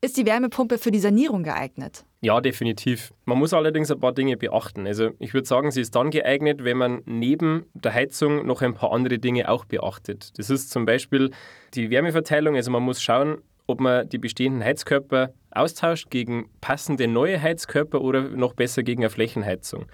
Ist 0.02 0.18
die 0.18 0.26
Wärmepumpe 0.26 0.76
für 0.76 0.90
die 0.90 0.98
Sanierung 0.98 1.44
geeignet? 1.44 2.04
Ja, 2.20 2.42
definitiv. 2.42 3.14
Man 3.24 3.38
muss 3.38 3.54
allerdings 3.54 3.90
ein 3.90 4.00
paar 4.00 4.12
Dinge 4.12 4.36
beachten. 4.36 4.86
Also 4.86 5.12
ich 5.18 5.32
würde 5.32 5.48
sagen, 5.48 5.70
sie 5.70 5.80
ist 5.80 5.94
dann 5.94 6.10
geeignet, 6.10 6.62
wenn 6.62 6.76
man 6.76 7.00
neben 7.06 7.64
der 7.72 7.94
Heizung 7.94 8.44
noch 8.44 8.60
ein 8.60 8.74
paar 8.74 8.92
andere 8.92 9.18
Dinge 9.18 9.48
auch 9.48 9.64
beachtet. 9.64 10.38
Das 10.38 10.50
ist 10.50 10.70
zum 10.70 10.84
Beispiel 10.84 11.30
die 11.72 11.88
Wärmeverteilung. 11.88 12.54
Also 12.54 12.70
man 12.70 12.82
muss 12.82 13.00
schauen, 13.00 13.38
ob 13.66 13.80
man 13.80 14.06
die 14.06 14.18
bestehenden 14.18 14.62
Heizkörper 14.62 15.32
austauscht 15.52 16.10
gegen 16.10 16.50
passende 16.60 17.08
neue 17.08 17.40
Heizkörper 17.40 18.02
oder 18.02 18.20
noch 18.28 18.52
besser 18.52 18.82
gegen 18.82 19.02
eine 19.04 19.10
Flächenheizung. 19.10 19.86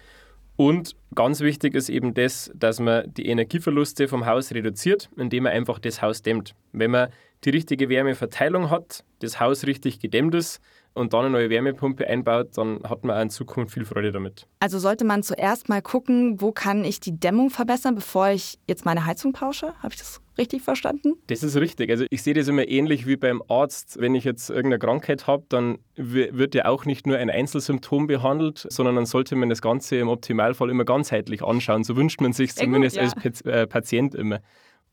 Und 0.61 0.95
ganz 1.15 1.41
wichtig 1.41 1.75
ist 1.75 1.89
eben 1.89 2.13
das, 2.13 2.51
dass 2.55 2.81
man 2.81 3.11
die 3.15 3.25
Energieverluste 3.25 4.09
vom 4.09 4.27
Haus 4.27 4.53
reduziert, 4.53 5.09
indem 5.17 5.45
man 5.45 5.55
einfach 5.55 5.79
das 5.79 6.03
Haus 6.03 6.21
dämmt. 6.21 6.55
Wenn 6.73 6.91
man 6.91 7.09
die 7.45 7.49
richtige 7.49 7.89
Wärmeverteilung 7.89 8.69
hat, 8.69 9.03
das 9.21 9.41
Haus 9.41 9.65
richtig 9.65 10.01
gedämmt 10.01 10.35
ist, 10.35 10.61
und 10.93 11.13
dann 11.13 11.21
eine 11.21 11.31
neue 11.31 11.51
Wärmepumpe 11.51 12.07
einbaut, 12.07 12.59
dann 12.59 12.81
hat 12.83 13.05
man 13.05 13.17
auch 13.17 13.23
in 13.23 13.31
Zukunft 13.31 13.73
viel 13.73 13.85
Freude 13.85 14.13
damit. 14.13 14.47
Also 14.59 14.79
sollte 14.79 15.05
man 15.05 15.23
zuerst 15.23 15.69
mal 15.69 15.81
gucken, 15.81 16.41
wo 16.41 16.53
kann 16.53 16.85
ich 16.85 17.01
die 17.01 17.19
Dämmung 17.19 17.51
verbessern, 17.51 17.95
bevor 17.95 18.31
ich 18.31 18.59
jetzt 18.67 18.85
meine 18.85 19.07
Heizung 19.07 19.33
tausche? 19.33 19.73
Habe 19.79 19.95
ich 19.95 19.99
das 19.99 20.21
richtig 20.41 20.63
verstanden? 20.63 21.15
Das 21.29 21.43
ist 21.43 21.57
richtig. 21.57 21.91
Also 21.91 22.07
ich 22.11 22.23
sehe 22.23 22.35
das 22.35 22.49
immer 22.49 22.67
ähnlich 22.67 23.07
wie 23.07 23.17
beim 23.17 23.43
Arzt. 23.49 24.01
Wenn 24.01 24.15
ich 24.15 24.25
jetzt 24.25 24.51
irgendeine 24.51 24.79
Krankheit 24.79 25.27
habe, 25.27 25.45
dann 25.49 25.79
wird 25.97 26.55
ja 26.55 26.65
auch 26.65 26.85
nicht 26.85 27.07
nur 27.07 27.19
ein 27.19 27.31
Einzelsymptom 27.31 28.07
behandelt, 28.07 28.67
sondern 28.69 28.97
dann 28.97 29.07
sollte 29.07 29.37
man 29.37 29.49
das 29.49 29.63
Ganze 29.63 29.97
im 29.97 30.09
Optimalfall 30.09 30.71
immer 30.71 30.85
ganzheitlich 30.85 31.43
anschauen. 31.45 31.85
So 31.85 31.97
wünscht 31.97 32.21
man 32.21 32.33
sich 32.33 32.55
zumindest 32.55 32.99
gut, 32.99 33.09
ja. 33.17 33.23
als 33.23 33.41
äh, 33.43 33.67
Patient 33.67 34.15
immer. 34.15 34.41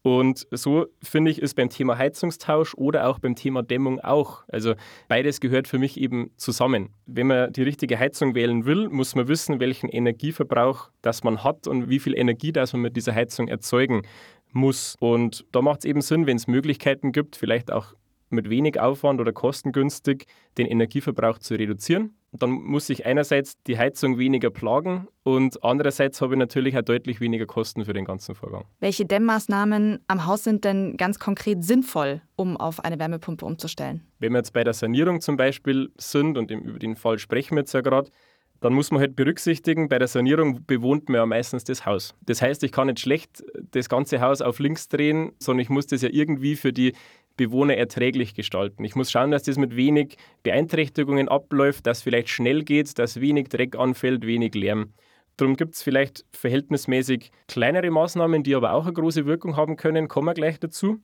Und 0.03 0.48
so 0.51 0.86
finde 1.03 1.31
ich, 1.31 1.41
ist 1.41 1.55
beim 1.55 1.69
Thema 1.69 1.98
Heizungstausch 1.98 2.75
oder 2.75 3.10
auch 3.10 3.19
beim 3.19 3.36
Thema 3.36 3.62
Dämmung 3.62 4.00
auch. 4.00 4.43
Also 4.48 4.75
beides 5.10 5.41
gehört 5.41 5.67
für 5.67 5.79
mich 5.79 6.00
eben 6.00 6.31
zusammen. 6.38 6.93
Wenn 7.07 7.27
man 7.27 7.51
die 7.51 7.63
richtige 7.63 8.00
Heizung 8.00 8.33
wählen 8.33 8.65
will, 8.65 8.88
muss 8.88 9.15
man 9.15 9.27
wissen, 9.27 9.60
welchen 9.60 9.89
Energieverbrauch 9.89 10.91
das 11.01 11.25
man 11.25 11.43
hat 11.43 11.67
und 11.67 11.89
wie 11.89 12.00
viel 12.00 12.17
Energie 12.17 12.53
das 12.53 12.71
man 12.71 12.83
mit 12.83 12.95
dieser 12.95 13.13
Heizung 13.15 13.50
erzeugen 13.50 14.03
muss. 14.51 14.95
Und 14.99 15.45
da 15.51 15.61
macht 15.61 15.79
es 15.79 15.85
eben 15.85 16.01
Sinn, 16.01 16.27
wenn 16.27 16.37
es 16.37 16.47
Möglichkeiten 16.47 17.11
gibt, 17.11 17.35
vielleicht 17.35 17.71
auch 17.71 17.93
mit 18.29 18.49
wenig 18.49 18.79
Aufwand 18.79 19.21
oder 19.21 19.31
kostengünstig 19.31 20.25
den 20.57 20.65
Energieverbrauch 20.65 21.39
zu 21.39 21.55
reduzieren. 21.55 22.13
Dann 22.33 22.51
muss 22.51 22.89
ich 22.89 23.05
einerseits 23.05 23.53
die 23.63 23.77
Heizung 23.77 24.17
weniger 24.17 24.49
plagen 24.49 25.07
und 25.23 25.63
andererseits 25.63 26.21
habe 26.21 26.33
ich 26.33 26.39
natürlich 26.39 26.77
auch 26.77 26.81
deutlich 26.81 27.21
weniger 27.21 27.45
Kosten 27.45 27.85
für 27.85 27.93
den 27.93 28.03
ganzen 28.03 28.35
Vorgang. 28.35 28.65
Welche 28.79 29.05
Dämmmaßnahmen 29.05 29.99
am 30.07 30.25
Haus 30.25 30.43
sind 30.43 30.65
denn 30.65 30.97
ganz 30.97 31.19
konkret 31.19 31.63
sinnvoll, 31.63 32.21
um 32.35 32.57
auf 32.57 32.83
eine 32.83 32.99
Wärmepumpe 32.99 33.45
umzustellen? 33.45 34.05
Wenn 34.19 34.33
wir 34.33 34.39
jetzt 34.39 34.51
bei 34.51 34.65
der 34.65 34.73
Sanierung 34.73 35.21
zum 35.21 35.37
Beispiel 35.37 35.89
sind 35.97 36.37
und 36.37 36.51
über 36.51 36.79
den 36.79 36.97
Fall 36.97 37.17
sprechen 37.17 37.55
wir 37.55 37.61
jetzt 37.61 37.73
ja 37.73 37.81
gerade, 37.81 38.11
dann 38.59 38.73
muss 38.73 38.91
man 38.91 38.99
halt 38.99 39.15
berücksichtigen, 39.15 39.87
bei 39.87 39.99
der 39.99 40.07
Sanierung 40.07 40.65
bewohnt 40.65 41.09
man 41.09 41.15
ja 41.17 41.25
meistens 41.25 41.63
das 41.63 41.85
Haus. 41.85 42.15
Das 42.25 42.41
heißt, 42.41 42.63
ich 42.63 42.71
kann 42.71 42.87
nicht 42.87 42.99
schlecht 42.99 43.43
das 43.71 43.89
ganze 43.89 44.21
Haus 44.21 44.41
auf 44.41 44.59
links 44.59 44.87
drehen, 44.87 45.33
sondern 45.39 45.61
ich 45.61 45.69
muss 45.69 45.87
das 45.87 46.01
ja 46.01 46.09
irgendwie 46.11 46.55
für 46.55 46.73
die 46.73 46.93
Bewohner 47.37 47.75
erträglich 47.75 48.33
gestalten. 48.33 48.83
Ich 48.83 48.95
muss 48.95 49.11
schauen, 49.11 49.31
dass 49.31 49.43
das 49.43 49.57
mit 49.57 49.75
wenig 49.75 50.17
Beeinträchtigungen 50.43 51.29
abläuft, 51.29 51.85
dass 51.85 52.01
vielleicht 52.01 52.29
schnell 52.29 52.63
geht, 52.63 52.97
dass 52.97 53.21
wenig 53.21 53.49
Dreck 53.49 53.75
anfällt, 53.75 54.25
wenig 54.25 54.55
Lärm. 54.55 54.93
Darum 55.37 55.55
gibt 55.55 55.75
es 55.75 55.83
vielleicht 55.83 56.25
verhältnismäßig 56.31 57.31
kleinere 57.47 57.91
Maßnahmen, 57.91 58.41
die 58.41 58.55
aber 58.55 58.73
auch 58.73 58.85
eine 58.85 58.93
große 58.93 59.27
Wirkung 59.27 59.55
haben 59.55 59.77
können, 59.77 60.07
kommen 60.07 60.25
wir 60.25 60.33
gleich 60.33 60.59
dazu. 60.59 60.99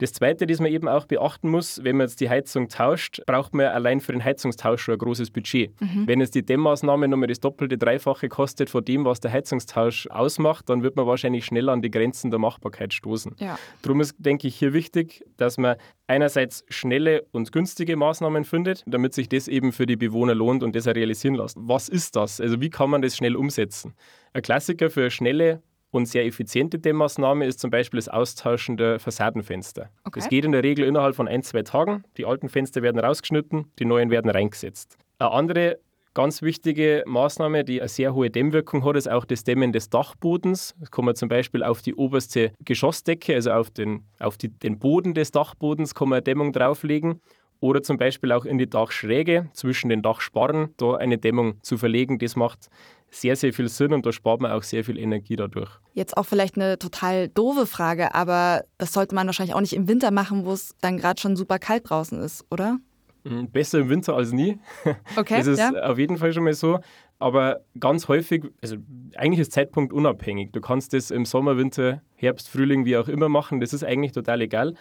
Das 0.00 0.14
Zweite, 0.14 0.46
das 0.46 0.60
man 0.60 0.72
eben 0.72 0.88
auch 0.88 1.04
beachten 1.04 1.50
muss, 1.50 1.84
wenn 1.84 1.98
man 1.98 2.06
jetzt 2.06 2.22
die 2.22 2.30
Heizung 2.30 2.68
tauscht, 2.68 3.20
braucht 3.26 3.52
man 3.52 3.66
allein 3.66 4.00
für 4.00 4.12
den 4.12 4.24
Heizungstausch 4.24 4.82
schon 4.82 4.94
ein 4.94 4.98
großes 4.98 5.30
Budget. 5.30 5.78
Mhm. 5.78 6.06
Wenn 6.06 6.20
jetzt 6.20 6.34
die 6.34 6.42
Dämmmaßnahme 6.42 7.06
nochmal 7.06 7.28
das 7.28 7.38
doppelte, 7.40 7.76
dreifache 7.76 8.30
kostet 8.30 8.70
von 8.70 8.82
dem, 8.82 9.04
was 9.04 9.20
der 9.20 9.30
Heizungstausch 9.30 10.06
ausmacht, 10.06 10.70
dann 10.70 10.82
wird 10.82 10.96
man 10.96 11.06
wahrscheinlich 11.06 11.44
schneller 11.44 11.72
an 11.72 11.82
die 11.82 11.90
Grenzen 11.90 12.30
der 12.30 12.40
Machbarkeit 12.40 12.94
stoßen. 12.94 13.36
Ja. 13.38 13.58
Darum 13.82 14.00
ist, 14.00 14.14
denke 14.16 14.48
ich, 14.48 14.56
hier 14.56 14.72
wichtig, 14.72 15.22
dass 15.36 15.58
man 15.58 15.76
einerseits 16.06 16.64
schnelle 16.70 17.26
und 17.30 17.52
günstige 17.52 17.94
Maßnahmen 17.96 18.44
findet, 18.44 18.82
damit 18.86 19.12
sich 19.12 19.28
das 19.28 19.48
eben 19.48 19.70
für 19.70 19.84
die 19.84 19.96
Bewohner 19.96 20.34
lohnt 20.34 20.62
und 20.62 20.74
das 20.74 20.88
auch 20.88 20.94
realisieren 20.94 21.34
lässt. 21.34 21.58
Was 21.60 21.90
ist 21.90 22.16
das? 22.16 22.40
Also 22.40 22.62
wie 22.62 22.70
kann 22.70 22.88
man 22.88 23.02
das 23.02 23.16
schnell 23.16 23.36
umsetzen? 23.36 23.94
Ein 24.32 24.42
Klassiker 24.42 24.88
für 24.88 25.10
schnelle 25.10 25.62
und 25.90 26.06
sehr 26.06 26.24
effiziente 26.24 26.78
Dämmmaßnahme 26.78 27.46
ist 27.46 27.60
zum 27.60 27.70
Beispiel 27.70 27.98
das 27.98 28.08
Austauschen 28.08 28.76
der 28.76 28.98
Fassadenfenster. 28.98 29.90
Okay. 30.04 30.20
Das 30.20 30.28
geht 30.28 30.44
in 30.44 30.52
der 30.52 30.62
Regel 30.62 30.84
innerhalb 30.84 31.16
von 31.16 31.28
ein, 31.28 31.42
zwei 31.42 31.62
Tagen. 31.62 32.04
Die 32.16 32.24
alten 32.24 32.48
Fenster 32.48 32.82
werden 32.82 33.00
rausgeschnitten, 33.00 33.66
die 33.78 33.84
neuen 33.84 34.10
werden 34.10 34.30
reingesetzt. 34.30 34.96
Eine 35.18 35.32
andere 35.32 35.78
ganz 36.14 36.42
wichtige 36.42 37.04
Maßnahme, 37.06 37.64
die 37.64 37.80
eine 37.80 37.88
sehr 37.88 38.14
hohe 38.14 38.30
Dämmwirkung 38.30 38.84
hat, 38.84 38.96
ist 38.96 39.08
auch 39.08 39.24
das 39.24 39.44
Dämmen 39.44 39.72
des 39.72 39.90
Dachbodens. 39.90 40.74
Das 40.80 40.90
kann 40.90 41.04
man 41.04 41.14
zum 41.14 41.28
Beispiel 41.28 41.62
auf 41.62 41.82
die 41.82 41.94
oberste 41.94 42.52
Geschossdecke, 42.64 43.34
also 43.34 43.52
auf 43.52 43.70
den, 43.70 44.04
auf 44.18 44.36
die, 44.36 44.48
den 44.48 44.78
Boden 44.78 45.14
des 45.14 45.30
Dachbodens, 45.30 45.94
kann 45.94 46.08
man 46.08 46.16
eine 46.16 46.22
Dämmung 46.22 46.52
drauflegen 46.52 47.20
oder 47.60 47.82
zum 47.82 47.98
Beispiel 47.98 48.32
auch 48.32 48.44
in 48.44 48.58
die 48.58 48.68
Dachschräge 48.68 49.50
zwischen 49.52 49.90
den 49.90 50.02
Dachsparren 50.02 50.74
da 50.78 50.94
eine 50.94 51.18
Dämmung 51.18 51.62
zu 51.62 51.76
verlegen. 51.76 52.18
Das 52.18 52.34
macht 52.34 52.68
sehr, 53.10 53.36
sehr 53.36 53.52
viel 53.52 53.68
Sinn 53.68 53.92
und 53.92 54.06
da 54.06 54.12
spart 54.12 54.40
man 54.40 54.52
auch 54.52 54.62
sehr 54.62 54.84
viel 54.84 54.98
Energie 54.98 55.36
dadurch. 55.36 55.70
Jetzt 55.92 56.16
auch 56.16 56.24
vielleicht 56.24 56.56
eine 56.56 56.78
total 56.78 57.28
doofe 57.28 57.66
Frage, 57.66 58.14
aber 58.14 58.64
das 58.78 58.92
sollte 58.92 59.14
man 59.14 59.26
wahrscheinlich 59.26 59.54
auch 59.54 59.60
nicht 59.60 59.72
im 59.72 59.88
Winter 59.88 60.10
machen, 60.10 60.44
wo 60.44 60.52
es 60.52 60.74
dann 60.80 60.96
gerade 60.96 61.20
schon 61.20 61.36
super 61.36 61.58
kalt 61.58 61.90
draußen 61.90 62.20
ist, 62.20 62.44
oder? 62.50 62.78
Hm, 63.24 63.50
besser 63.50 63.80
im 63.80 63.88
Winter 63.88 64.14
als 64.14 64.32
nie. 64.32 64.58
Okay. 65.16 65.38
Das 65.38 65.46
ist 65.46 65.58
ja. 65.58 65.72
auf 65.82 65.98
jeden 65.98 66.16
Fall 66.16 66.32
schon 66.32 66.44
mal 66.44 66.54
so. 66.54 66.78
Aber 67.18 67.60
ganz 67.78 68.08
häufig, 68.08 68.44
also 68.62 68.76
eigentlich 69.14 69.40
ist 69.40 69.52
Zeitpunkt 69.52 69.92
unabhängig. 69.92 70.52
Du 70.52 70.62
kannst 70.62 70.94
das 70.94 71.10
im 71.10 71.26
Sommer, 71.26 71.58
Winter, 71.58 72.00
Herbst, 72.14 72.48
Frühling, 72.48 72.86
wie 72.86 72.96
auch 72.96 73.08
immer 73.08 73.28
machen. 73.28 73.60
Das 73.60 73.74
ist 73.74 73.84
eigentlich 73.84 74.12
total 74.12 74.40
egal. 74.40 74.74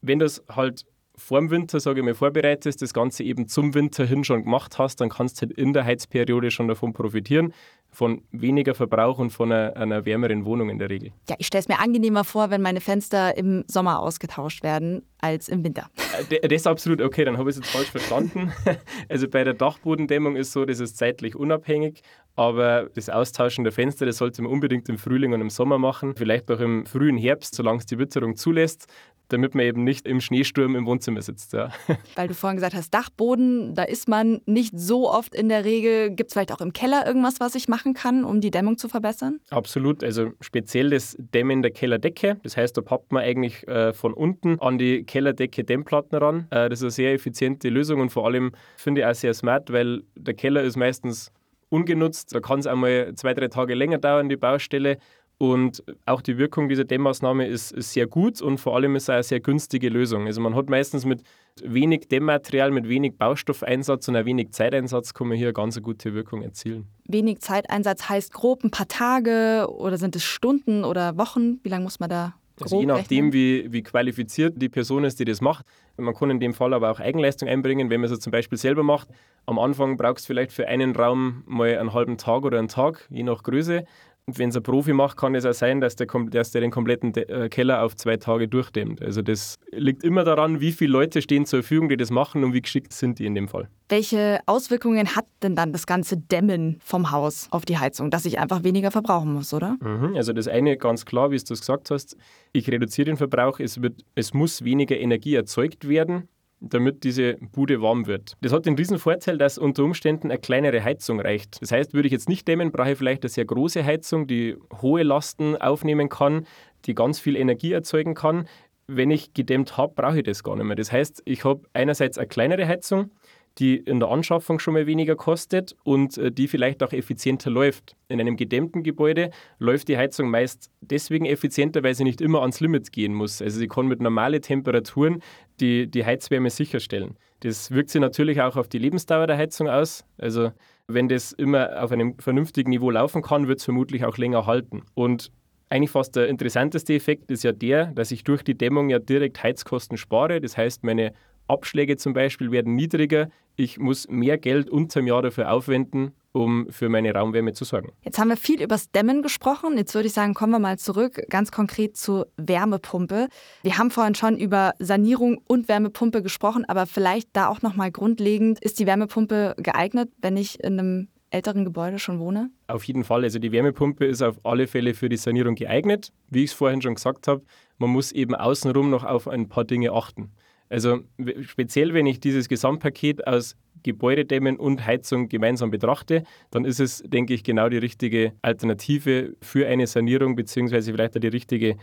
Wenn 0.00 0.20
das 0.20 0.44
halt 0.48 0.86
vor 1.20 1.38
dem 1.38 1.50
Winter, 1.50 1.78
sage 1.80 2.00
ich 2.00 2.04
mal, 2.04 2.14
vorbereitest, 2.14 2.80
das 2.82 2.94
Ganze 2.94 3.22
eben 3.22 3.46
zum 3.46 3.74
Winter 3.74 4.04
hin 4.04 4.24
schon 4.24 4.44
gemacht 4.44 4.78
hast, 4.78 5.00
dann 5.00 5.10
kannst 5.10 5.40
du 5.40 5.46
halt 5.46 5.56
in 5.56 5.72
der 5.72 5.84
Heizperiode 5.84 6.50
schon 6.50 6.66
davon 6.66 6.92
profitieren, 6.92 7.52
von 7.92 8.22
weniger 8.30 8.74
Verbrauch 8.74 9.18
und 9.18 9.30
von 9.30 9.52
einer, 9.52 9.76
einer 9.76 10.04
wärmeren 10.06 10.44
Wohnung 10.44 10.70
in 10.70 10.78
der 10.78 10.88
Regel. 10.88 11.12
Ja, 11.28 11.36
ich 11.38 11.46
stelle 11.46 11.60
es 11.60 11.68
mir 11.68 11.78
angenehmer 11.80 12.24
vor, 12.24 12.50
wenn 12.50 12.62
meine 12.62 12.80
Fenster 12.80 13.36
im 13.36 13.64
Sommer 13.66 14.00
ausgetauscht 14.00 14.62
werden 14.62 15.02
als 15.18 15.48
im 15.48 15.64
Winter. 15.64 15.90
Äh, 16.30 16.48
das 16.48 16.62
ist 16.62 16.66
absolut 16.66 17.02
okay, 17.02 17.24
dann 17.24 17.36
habe 17.36 17.50
ich 17.50 17.56
es 17.56 17.62
jetzt 17.62 17.72
falsch 17.72 17.90
verstanden. 17.90 18.52
Also 19.08 19.28
bei 19.28 19.42
der 19.42 19.54
Dachbodendämmung 19.54 20.36
ist 20.36 20.52
so, 20.52 20.64
das 20.64 20.78
ist 20.78 20.96
zeitlich 20.96 21.34
unabhängig, 21.34 22.02
aber 22.36 22.88
das 22.94 23.08
Austauschen 23.08 23.64
der 23.64 23.72
Fenster, 23.72 24.06
das 24.06 24.18
sollte 24.18 24.42
man 24.42 24.52
unbedingt 24.52 24.88
im 24.88 24.98
Frühling 24.98 25.32
und 25.32 25.40
im 25.40 25.50
Sommer 25.50 25.78
machen, 25.78 26.14
vielleicht 26.14 26.50
auch 26.50 26.60
im 26.60 26.86
frühen 26.86 27.16
Herbst, 27.16 27.54
solange 27.54 27.78
es 27.78 27.86
die 27.86 27.98
Witterung 27.98 28.36
zulässt 28.36 28.86
damit 29.32 29.54
man 29.54 29.64
eben 29.64 29.84
nicht 29.84 30.06
im 30.06 30.20
Schneesturm 30.20 30.76
im 30.76 30.86
Wohnzimmer 30.86 31.22
sitzt. 31.22 31.52
Ja. 31.52 31.70
Weil 32.14 32.28
du 32.28 32.34
vorhin 32.34 32.56
gesagt 32.56 32.74
hast, 32.74 32.92
Dachboden, 32.92 33.74
da 33.74 33.82
ist 33.82 34.08
man 34.08 34.40
nicht 34.46 34.78
so 34.78 35.10
oft 35.10 35.34
in 35.34 35.48
der 35.48 35.64
Regel. 35.64 36.10
Gibt 36.10 36.30
es 36.30 36.34
vielleicht 36.34 36.52
auch 36.52 36.60
im 36.60 36.72
Keller 36.72 37.06
irgendwas, 37.06 37.40
was 37.40 37.54
ich 37.54 37.68
machen 37.68 37.94
kann, 37.94 38.24
um 38.24 38.40
die 38.40 38.50
Dämmung 38.50 38.78
zu 38.78 38.88
verbessern? 38.88 39.40
Absolut. 39.50 40.04
Also 40.04 40.30
speziell 40.40 40.90
das 40.90 41.16
Dämmen 41.18 41.62
der 41.62 41.70
Kellerdecke. 41.70 42.38
Das 42.42 42.56
heißt, 42.56 42.76
da 42.76 42.82
pappt 42.82 43.12
man 43.12 43.22
eigentlich 43.22 43.66
äh, 43.68 43.92
von 43.92 44.12
unten 44.12 44.58
an 44.60 44.78
die 44.78 45.04
Kellerdecke 45.04 45.64
Dämmplatten 45.64 46.18
ran. 46.18 46.46
Äh, 46.50 46.68
das 46.68 46.80
ist 46.80 46.84
eine 46.84 46.90
sehr 46.90 47.12
effiziente 47.12 47.68
Lösung 47.68 48.00
und 48.00 48.10
vor 48.10 48.26
allem 48.26 48.52
finde 48.76 49.02
ich 49.02 49.06
auch 49.06 49.14
sehr 49.14 49.34
smart, 49.34 49.72
weil 49.72 50.02
der 50.16 50.34
Keller 50.34 50.62
ist 50.62 50.76
meistens 50.76 51.32
ungenutzt. 51.70 52.34
Da 52.34 52.40
kann 52.40 52.58
es 52.58 52.66
einmal 52.66 53.14
zwei, 53.14 53.32
drei 53.32 53.48
Tage 53.48 53.74
länger 53.74 53.98
dauern, 53.98 54.28
die 54.28 54.36
Baustelle. 54.36 54.98
Und 55.40 55.82
auch 56.04 56.20
die 56.20 56.36
Wirkung 56.36 56.68
dieser 56.68 56.84
Dämmmaßnahme 56.84 57.46
ist, 57.46 57.72
ist, 57.72 57.94
sehr 57.94 58.06
gut 58.06 58.42
und 58.42 58.58
vor 58.58 58.76
allem 58.76 58.94
ist 58.94 59.04
es 59.04 59.08
eine 59.08 59.22
sehr 59.22 59.40
günstige 59.40 59.88
Lösung. 59.88 60.26
Also 60.26 60.38
man 60.42 60.54
hat 60.54 60.68
meistens 60.68 61.06
mit 61.06 61.22
wenig 61.62 62.08
Dämmmaterial, 62.08 62.70
mit 62.70 62.90
wenig 62.90 63.16
Baustoffeinsatz 63.16 64.06
und 64.08 64.16
ein 64.16 64.26
wenig 64.26 64.50
Zeiteinsatz 64.50 65.14
kann 65.14 65.28
man 65.28 65.38
hier 65.38 65.46
eine 65.46 65.54
ganz 65.54 65.80
gute 65.80 66.12
Wirkung 66.12 66.42
erzielen. 66.42 66.88
Wenig 67.08 67.40
Zeiteinsatz 67.40 68.10
heißt 68.10 68.34
grob 68.34 68.64
ein 68.64 68.70
paar 68.70 68.88
Tage 68.88 69.66
oder 69.70 69.96
sind 69.96 70.14
es 70.14 70.24
Stunden 70.24 70.84
oder 70.84 71.16
Wochen? 71.16 71.58
Wie 71.62 71.70
lange 71.70 71.84
muss 71.84 72.00
man 72.00 72.10
da 72.10 72.34
also 72.62 72.80
je 72.80 72.86
nachdem, 72.86 73.32
wie, 73.32 73.72
wie 73.72 73.82
qualifiziert 73.82 74.60
die 74.60 74.68
Person 74.68 75.04
ist, 75.04 75.18
die 75.18 75.24
das 75.24 75.40
macht. 75.40 75.64
Man 75.96 76.14
kann 76.14 76.30
in 76.30 76.40
dem 76.40 76.54
Fall 76.54 76.74
aber 76.74 76.90
auch 76.90 77.00
Eigenleistung 77.00 77.48
einbringen, 77.48 77.90
wenn 77.90 78.00
man 78.00 78.10
es 78.10 78.20
zum 78.20 78.30
Beispiel 78.30 78.58
selber 78.58 78.82
macht. 78.82 79.08
Am 79.46 79.58
Anfang 79.58 79.96
brauchst 79.96 80.24
du 80.24 80.26
vielleicht 80.28 80.52
für 80.52 80.68
einen 80.68 80.94
Raum 80.94 81.42
mal 81.46 81.78
einen 81.78 81.92
halben 81.92 82.18
Tag 82.18 82.44
oder 82.44 82.58
einen 82.58 82.68
Tag, 82.68 83.06
je 83.10 83.22
nach 83.22 83.42
Größe. 83.42 83.84
Und 84.30 84.38
wenn 84.38 84.50
es 84.50 84.56
ein 84.56 84.62
Profi 84.62 84.92
macht, 84.92 85.16
kann 85.16 85.34
es 85.34 85.44
auch 85.44 85.52
sein, 85.52 85.80
dass 85.80 85.96
der, 85.96 86.06
dass 86.06 86.52
der 86.52 86.60
den 86.60 86.70
kompletten 86.70 87.12
äh, 87.16 87.48
Keller 87.48 87.82
auf 87.82 87.96
zwei 87.96 88.16
Tage 88.16 88.46
durchdämmt. 88.46 89.02
Also 89.02 89.22
das 89.22 89.58
liegt 89.72 90.04
immer 90.04 90.22
daran, 90.22 90.60
wie 90.60 90.70
viele 90.70 90.92
Leute 90.92 91.20
stehen 91.20 91.46
zur 91.46 91.64
Verfügung, 91.64 91.88
die 91.88 91.96
das 91.96 92.12
machen 92.12 92.44
und 92.44 92.52
wie 92.52 92.62
geschickt 92.62 92.92
sind 92.92 93.18
die 93.18 93.26
in 93.26 93.34
dem 93.34 93.48
Fall. 93.48 93.68
Welche 93.88 94.38
Auswirkungen 94.46 95.16
hat 95.16 95.26
denn 95.42 95.56
dann 95.56 95.72
das 95.72 95.84
ganze 95.84 96.16
Dämmen 96.16 96.78
vom 96.84 97.10
Haus 97.10 97.48
auf 97.50 97.64
die 97.64 97.78
Heizung, 97.78 98.12
dass 98.12 98.24
ich 98.24 98.38
einfach 98.38 98.62
weniger 98.62 98.92
verbrauchen 98.92 99.32
muss, 99.32 99.52
oder? 99.52 99.76
Mhm, 99.80 100.14
also 100.14 100.32
das 100.32 100.46
eine 100.46 100.76
ganz 100.76 101.04
klar, 101.04 101.32
wie 101.32 101.36
du 101.36 101.52
es 101.52 101.60
gesagt 101.60 101.90
hast, 101.90 102.16
ich 102.52 102.70
reduziere 102.70 103.06
den 103.06 103.16
Verbrauch, 103.16 103.58
es, 103.58 103.82
wird, 103.82 104.04
es 104.14 104.32
muss 104.32 104.62
weniger 104.62 104.96
Energie 104.96 105.34
erzeugt 105.34 105.88
werden 105.88 106.28
damit 106.60 107.04
diese 107.04 107.34
Bude 107.52 107.80
warm 107.80 108.06
wird. 108.06 108.36
Das 108.42 108.52
hat 108.52 108.66
den 108.66 108.74
riesen 108.74 108.98
Vorteil, 108.98 109.38
dass 109.38 109.58
unter 109.58 109.82
Umständen 109.82 110.30
eine 110.30 110.38
kleinere 110.38 110.84
Heizung 110.84 111.20
reicht. 111.20 111.60
Das 111.62 111.72
heißt, 111.72 111.94
würde 111.94 112.06
ich 112.06 112.12
jetzt 112.12 112.28
nicht 112.28 112.46
dämmen, 112.46 112.70
brauche 112.70 112.92
ich 112.92 112.98
vielleicht 112.98 113.22
eine 113.22 113.30
sehr 113.30 113.46
große 113.46 113.84
Heizung, 113.84 114.26
die 114.26 114.56
hohe 114.80 115.02
Lasten 115.02 115.56
aufnehmen 115.56 116.08
kann, 116.08 116.46
die 116.84 116.94
ganz 116.94 117.18
viel 117.18 117.36
Energie 117.36 117.72
erzeugen 117.72 118.14
kann. 118.14 118.46
Wenn 118.86 119.10
ich 119.10 119.32
gedämmt 119.34 119.76
habe, 119.76 119.94
brauche 119.94 120.18
ich 120.18 120.24
das 120.24 120.42
gar 120.42 120.56
nicht 120.56 120.66
mehr. 120.66 120.76
Das 120.76 120.92
heißt, 120.92 121.22
ich 121.24 121.44
habe 121.44 121.62
einerseits 121.72 122.18
eine 122.18 122.28
kleinere 122.28 122.66
Heizung, 122.66 123.10
die 123.58 123.76
in 123.76 124.00
der 124.00 124.08
Anschaffung 124.08 124.58
schon 124.58 124.74
mal 124.74 124.86
weniger 124.86 125.16
kostet 125.16 125.76
und 125.84 126.16
äh, 126.18 126.30
die 126.32 126.48
vielleicht 126.48 126.82
auch 126.82 126.92
effizienter 126.92 127.50
läuft. 127.50 127.96
In 128.08 128.20
einem 128.20 128.36
gedämmten 128.36 128.82
Gebäude 128.82 129.30
läuft 129.58 129.88
die 129.88 129.96
Heizung 129.96 130.30
meist 130.30 130.70
deswegen 130.80 131.26
effizienter, 131.26 131.82
weil 131.82 131.94
sie 131.94 132.04
nicht 132.04 132.20
immer 132.20 132.40
ans 132.40 132.60
Limit 132.60 132.92
gehen 132.92 133.14
muss. 133.14 133.42
Also 133.42 133.58
sie 133.58 133.68
kann 133.68 133.86
mit 133.86 134.00
normalen 134.00 134.40
Temperaturen 134.40 135.22
die, 135.60 135.90
die 135.90 136.04
Heizwärme 136.04 136.50
sicherstellen. 136.50 137.16
Das 137.40 137.70
wirkt 137.70 137.90
sich 137.90 138.00
natürlich 138.00 138.40
auch 138.40 138.56
auf 138.56 138.68
die 138.68 138.78
Lebensdauer 138.78 139.26
der 139.26 139.36
Heizung 139.36 139.68
aus. 139.68 140.04
Also 140.18 140.52
wenn 140.86 141.08
das 141.08 141.32
immer 141.32 141.82
auf 141.82 141.92
einem 141.92 142.18
vernünftigen 142.18 142.70
Niveau 142.70 142.90
laufen 142.90 143.22
kann, 143.22 143.48
wird 143.48 143.58
es 143.58 143.64
vermutlich 143.64 144.04
auch 144.04 144.18
länger 144.18 144.46
halten. 144.46 144.82
Und 144.94 145.30
eigentlich 145.68 145.90
fast 145.90 146.16
der 146.16 146.28
interessanteste 146.28 146.94
Effekt 146.94 147.30
ist 147.30 147.44
ja 147.44 147.52
der, 147.52 147.86
dass 147.86 148.10
ich 148.10 148.24
durch 148.24 148.42
die 148.42 148.58
Dämmung 148.58 148.90
ja 148.90 148.98
direkt 148.98 149.42
Heizkosten 149.42 149.96
spare. 149.96 150.40
Das 150.40 150.56
heißt, 150.56 150.82
meine 150.82 151.12
Abschläge 151.50 151.96
zum 151.96 152.12
Beispiel 152.12 152.50
werden 152.50 152.74
niedriger. 152.74 153.28
Ich 153.56 153.78
muss 153.78 154.08
mehr 154.08 154.38
Geld 154.38 154.70
unterm 154.70 155.06
Jahr 155.06 155.20
dafür 155.20 155.52
aufwenden, 155.52 156.12
um 156.32 156.68
für 156.70 156.88
meine 156.88 157.12
Raumwärme 157.12 157.52
zu 157.52 157.64
sorgen. 157.64 157.92
Jetzt 158.02 158.18
haben 158.18 158.28
wir 158.28 158.36
viel 158.36 158.62
über 158.62 158.74
das 158.74 158.90
Dämmen 158.90 159.20
gesprochen. 159.22 159.76
Jetzt 159.76 159.94
würde 159.94 160.06
ich 160.06 160.14
sagen, 160.14 160.34
kommen 160.34 160.52
wir 160.52 160.58
mal 160.58 160.78
zurück 160.78 161.20
ganz 161.28 161.50
konkret 161.50 161.96
zur 161.96 162.28
Wärmepumpe. 162.36 163.28
Wir 163.62 163.78
haben 163.78 163.90
vorhin 163.90 164.14
schon 164.14 164.38
über 164.38 164.72
Sanierung 164.78 165.42
und 165.46 165.68
Wärmepumpe 165.68 166.22
gesprochen, 166.22 166.64
aber 166.66 166.86
vielleicht 166.86 167.28
da 167.34 167.48
auch 167.48 167.62
noch 167.62 167.74
mal 167.74 167.90
grundlegend, 167.90 168.60
ist 168.60 168.78
die 168.78 168.86
Wärmepumpe 168.86 169.56
geeignet, 169.58 170.10
wenn 170.22 170.36
ich 170.36 170.62
in 170.62 170.78
einem 170.78 171.08
älteren 171.30 171.64
Gebäude 171.64 171.98
schon 171.98 172.18
wohne? 172.18 172.50
Auf 172.66 172.84
jeden 172.84 173.04
Fall. 173.04 173.22
Also 173.24 173.38
die 173.38 173.52
Wärmepumpe 173.52 174.04
ist 174.04 174.22
auf 174.22 174.40
alle 174.44 174.66
Fälle 174.66 174.94
für 174.94 175.08
die 175.08 175.16
Sanierung 175.16 175.54
geeignet. 175.54 176.12
Wie 176.28 176.44
ich 176.44 176.50
es 176.50 176.56
vorhin 176.56 176.82
schon 176.82 176.94
gesagt 176.94 177.28
habe, 177.28 177.42
man 177.78 177.90
muss 177.90 178.12
eben 178.12 178.34
außenrum 178.34 178.90
noch 178.90 179.04
auf 179.04 179.28
ein 179.28 179.48
paar 179.48 179.64
Dinge 179.64 179.92
achten. 179.92 180.32
Also 180.70 181.00
speziell, 181.42 181.92
wenn 181.94 182.06
ich 182.06 182.20
dieses 182.20 182.48
Gesamtpaket 182.48 183.26
aus 183.26 183.56
Gebäudedämmen 183.82 184.56
und 184.56 184.86
Heizung 184.86 185.28
gemeinsam 185.28 185.70
betrachte, 185.70 186.22
dann 186.50 186.64
ist 186.64 186.80
es, 186.80 187.02
denke 187.06 187.34
ich, 187.34 187.44
genau 187.44 187.68
die 187.68 187.78
richtige 187.78 188.32
Alternative 188.42 189.34
für 189.42 189.66
eine 189.66 189.86
Sanierung, 189.86 190.36
beziehungsweise 190.36 190.92
vielleicht 190.92 191.16
auch 191.16 191.20
die 191.20 191.28
richtige, 191.28 191.76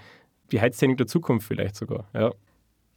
die 0.52 0.62
Heiztechnik 0.62 0.98
der 0.98 1.08
Zukunft 1.08 1.48
vielleicht 1.48 1.76
sogar. 1.76 2.10
Ja. 2.14 2.32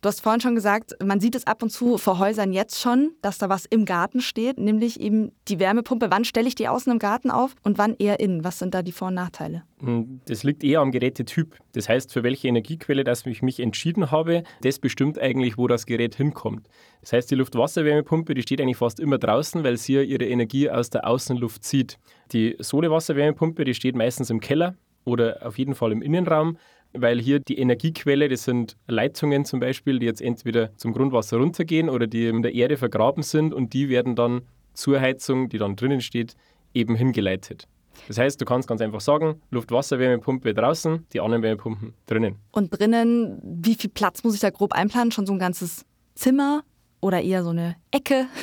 Du 0.03 0.09
hast 0.09 0.23
vorhin 0.23 0.41
schon 0.41 0.55
gesagt, 0.55 0.95
man 1.05 1.21
sieht 1.21 1.35
es 1.35 1.47
ab 1.47 1.63
und 1.63 1.69
zu 1.69 1.99
vor 1.99 2.19
Häusern 2.19 2.55
jetzt 2.55 2.81
schon, 2.81 3.11
dass 3.21 3.37
da 3.37 3.51
was 3.51 3.67
im 3.67 3.85
Garten 3.85 4.23
steht, 4.23 4.57
nämlich 4.59 4.99
eben 4.99 5.33
die 5.47 5.61
Wärmepumpe. 5.61 6.07
Wann 6.11 6.25
stelle 6.25 6.49
ich 6.49 6.55
die 6.55 6.69
außen 6.69 6.91
im 6.91 6.99
Garten 6.99 7.31
auf 7.31 7.55
und 7.65 7.77
wann 7.77 7.97
eher 7.99 8.19
innen? 8.19 8.43
Was 8.43 8.59
sind 8.59 8.73
da 8.73 8.81
die 8.81 8.93
Vor- 8.93 9.09
und 9.09 9.15
Nachteile? 9.15 9.63
Hm, 9.81 10.23
das 10.25 10.43
liegt 10.43 10.65
eher 10.65 10.81
am 10.81 10.91
Gerätetyp. 10.91 11.55
Das 11.75 11.91
heißt, 11.91 12.15
für 12.15 12.23
welche 12.23 12.49
Energiequelle 12.49 13.05
dass 13.05 13.27
ich 13.27 13.43
mich 13.43 13.61
entschieden 13.61 14.11
habe, 14.11 14.43
das 14.63 14.79
bestimmt 14.79 15.19
eigentlich, 15.19 15.59
wo 15.59 15.67
das 15.69 15.85
Gerät 15.85 16.15
hinkommt. 16.15 16.67
Das 17.03 17.13
heißt, 17.13 17.31
die 17.31 17.35
Luft-Wasser-Wärmepumpe, 17.35 18.33
die 18.33 18.41
steht 18.41 18.63
eigentlich 18.63 18.79
fast 18.79 19.01
immer 19.01 19.19
draußen, 19.19 19.65
weil 19.65 19.77
sie 19.77 20.03
ihre 20.03 20.25
Energie 20.25 20.71
aus 20.71 20.89
der 20.89 21.07
Außenluft 21.07 21.63
zieht. 21.63 21.99
Die 22.33 22.57
Sohle-Wasser-Wärmepumpe, 22.59 23.65
die 23.65 23.75
steht 23.75 23.97
meistens 23.97 24.31
im 24.31 24.41
Keller 24.41 24.77
oder 25.05 25.41
auf 25.45 25.59
jeden 25.59 25.75
Fall 25.75 25.93
im 25.93 26.01
Innenraum 26.01 26.57
weil 26.93 27.21
hier 27.21 27.41
die 27.41 27.59
Energiequelle, 27.59 28.29
das 28.29 28.45
sind 28.45 28.77
Leitungen 28.87 29.45
zum 29.45 29.61
Beispiel, 29.61 29.99
die 29.99 30.07
jetzt 30.07 30.21
entweder 30.21 30.77
zum 30.77 30.93
Grundwasser 30.93 31.39
runtergehen 31.39 31.89
oder 31.89 32.07
die 32.07 32.27
in 32.27 32.43
der 32.43 32.55
Erde 32.55 32.77
vergraben 32.77 33.23
sind 33.23 33.55
und 33.55 33.73
die 33.73 33.89
werden 33.89 34.17
dann 34.17 34.43
zur 34.75 35.01
Heizung, 35.01 35.49
die 35.49 35.59
dann 35.59 35.77
drinnen 35.77 36.01
steht, 36.01 36.35
eben 36.75 36.95
hingeleitet. 36.95 37.67
Das 38.09 38.19
heißt, 38.19 38.41
du 38.41 38.45
kannst 38.45 38.69
ganz 38.69 38.81
einfach 38.81 39.01
sagen, 39.01 39.41
Luft-Wasser-Wärmepumpe 39.51 40.55
draußen, 40.55 41.07
die 41.13 41.21
anderen 41.21 41.43
Wärmepumpen 41.43 41.95
drinnen. 42.07 42.37
Und 42.53 42.71
drinnen, 42.71 43.41
wie 43.43 43.75
viel 43.75 43.91
Platz 43.91 44.25
muss 44.25 44.35
ich 44.35 44.41
da 44.41 44.51
grob 44.51 44.73
einplanen? 44.73 45.13
Schon 45.13 45.27
so 45.27 45.33
ein 45.33 45.39
ganzes 45.39 45.85
Zimmer 46.15 46.63
oder 47.01 47.21
eher 47.21 47.43
so 47.43 47.51
eine 47.51 47.77
Ecke? 47.91 48.27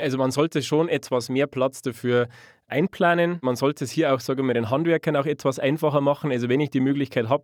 Also 0.00 0.18
man 0.18 0.30
sollte 0.30 0.62
schon 0.62 0.88
etwas 0.88 1.28
mehr 1.28 1.48
Platz 1.48 1.82
dafür 1.82 2.28
einplanen. 2.68 3.38
Man 3.42 3.56
sollte 3.56 3.84
es 3.84 3.90
hier 3.90 4.14
auch, 4.14 4.20
sagen 4.20 4.46
wir, 4.46 4.54
den 4.54 4.70
Handwerkern 4.70 5.16
auch 5.16 5.26
etwas 5.26 5.58
einfacher 5.58 6.00
machen. 6.00 6.30
Also 6.30 6.48
wenn 6.48 6.60
ich 6.60 6.70
die 6.70 6.80
Möglichkeit 6.80 7.28
habe, 7.28 7.42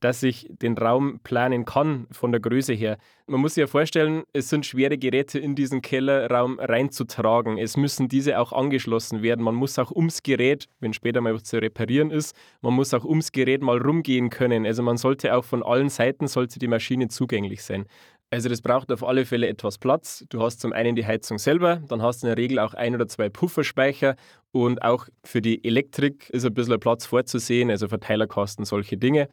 dass 0.00 0.22
ich 0.22 0.48
den 0.50 0.76
Raum 0.76 1.20
planen 1.22 1.64
kann 1.64 2.06
von 2.10 2.32
der 2.32 2.40
Größe 2.40 2.72
her. 2.72 2.98
Man 3.26 3.40
muss 3.40 3.54
sich 3.54 3.62
ja 3.62 3.66
vorstellen, 3.66 4.22
es 4.32 4.48
sind 4.48 4.64
schwere 4.64 4.96
Geräte 4.96 5.38
in 5.38 5.54
diesen 5.54 5.82
Kellerraum 5.82 6.58
reinzutragen. 6.58 7.58
Es 7.58 7.76
müssen 7.76 8.08
diese 8.08 8.38
auch 8.38 8.52
angeschlossen 8.52 9.22
werden. 9.22 9.44
Man 9.44 9.54
muss 9.54 9.78
auch 9.78 9.90
ums 9.90 10.22
Gerät, 10.22 10.66
wenn 10.80 10.92
später 10.92 11.20
mal 11.20 11.40
zu 11.42 11.60
reparieren 11.60 12.10
ist, 12.10 12.34
man 12.62 12.74
muss 12.74 12.94
auch 12.94 13.04
ums 13.04 13.32
Gerät 13.32 13.62
mal 13.62 13.78
rumgehen 13.78 14.30
können. 14.30 14.66
Also 14.66 14.82
man 14.82 14.96
sollte 14.96 15.34
auch 15.36 15.44
von 15.44 15.62
allen 15.62 15.88
Seiten 15.88 16.26
sollte 16.26 16.58
die 16.58 16.68
Maschine 16.68 17.08
zugänglich 17.08 17.62
sein. 17.62 17.86
Also 18.30 18.50
das 18.50 18.60
braucht 18.60 18.92
auf 18.92 19.02
alle 19.04 19.24
Fälle 19.24 19.48
etwas 19.48 19.78
Platz. 19.78 20.24
Du 20.28 20.42
hast 20.42 20.60
zum 20.60 20.74
einen 20.74 20.94
die 20.96 21.06
Heizung 21.06 21.38
selber, 21.38 21.82
dann 21.88 22.02
hast 22.02 22.22
du 22.22 22.26
in 22.26 22.34
der 22.34 22.42
Regel 22.42 22.58
auch 22.58 22.74
ein 22.74 22.94
oder 22.94 23.08
zwei 23.08 23.30
Pufferspeicher 23.30 24.16
und 24.52 24.82
auch 24.82 25.08
für 25.24 25.40
die 25.40 25.64
Elektrik 25.64 26.28
ist 26.30 26.44
ein 26.44 26.52
bisschen 26.52 26.78
Platz 26.78 27.06
vorzusehen, 27.06 27.70
also 27.70 27.88
Verteilerkasten, 27.88 28.66
solche 28.66 28.98
Dinge. 28.98 29.28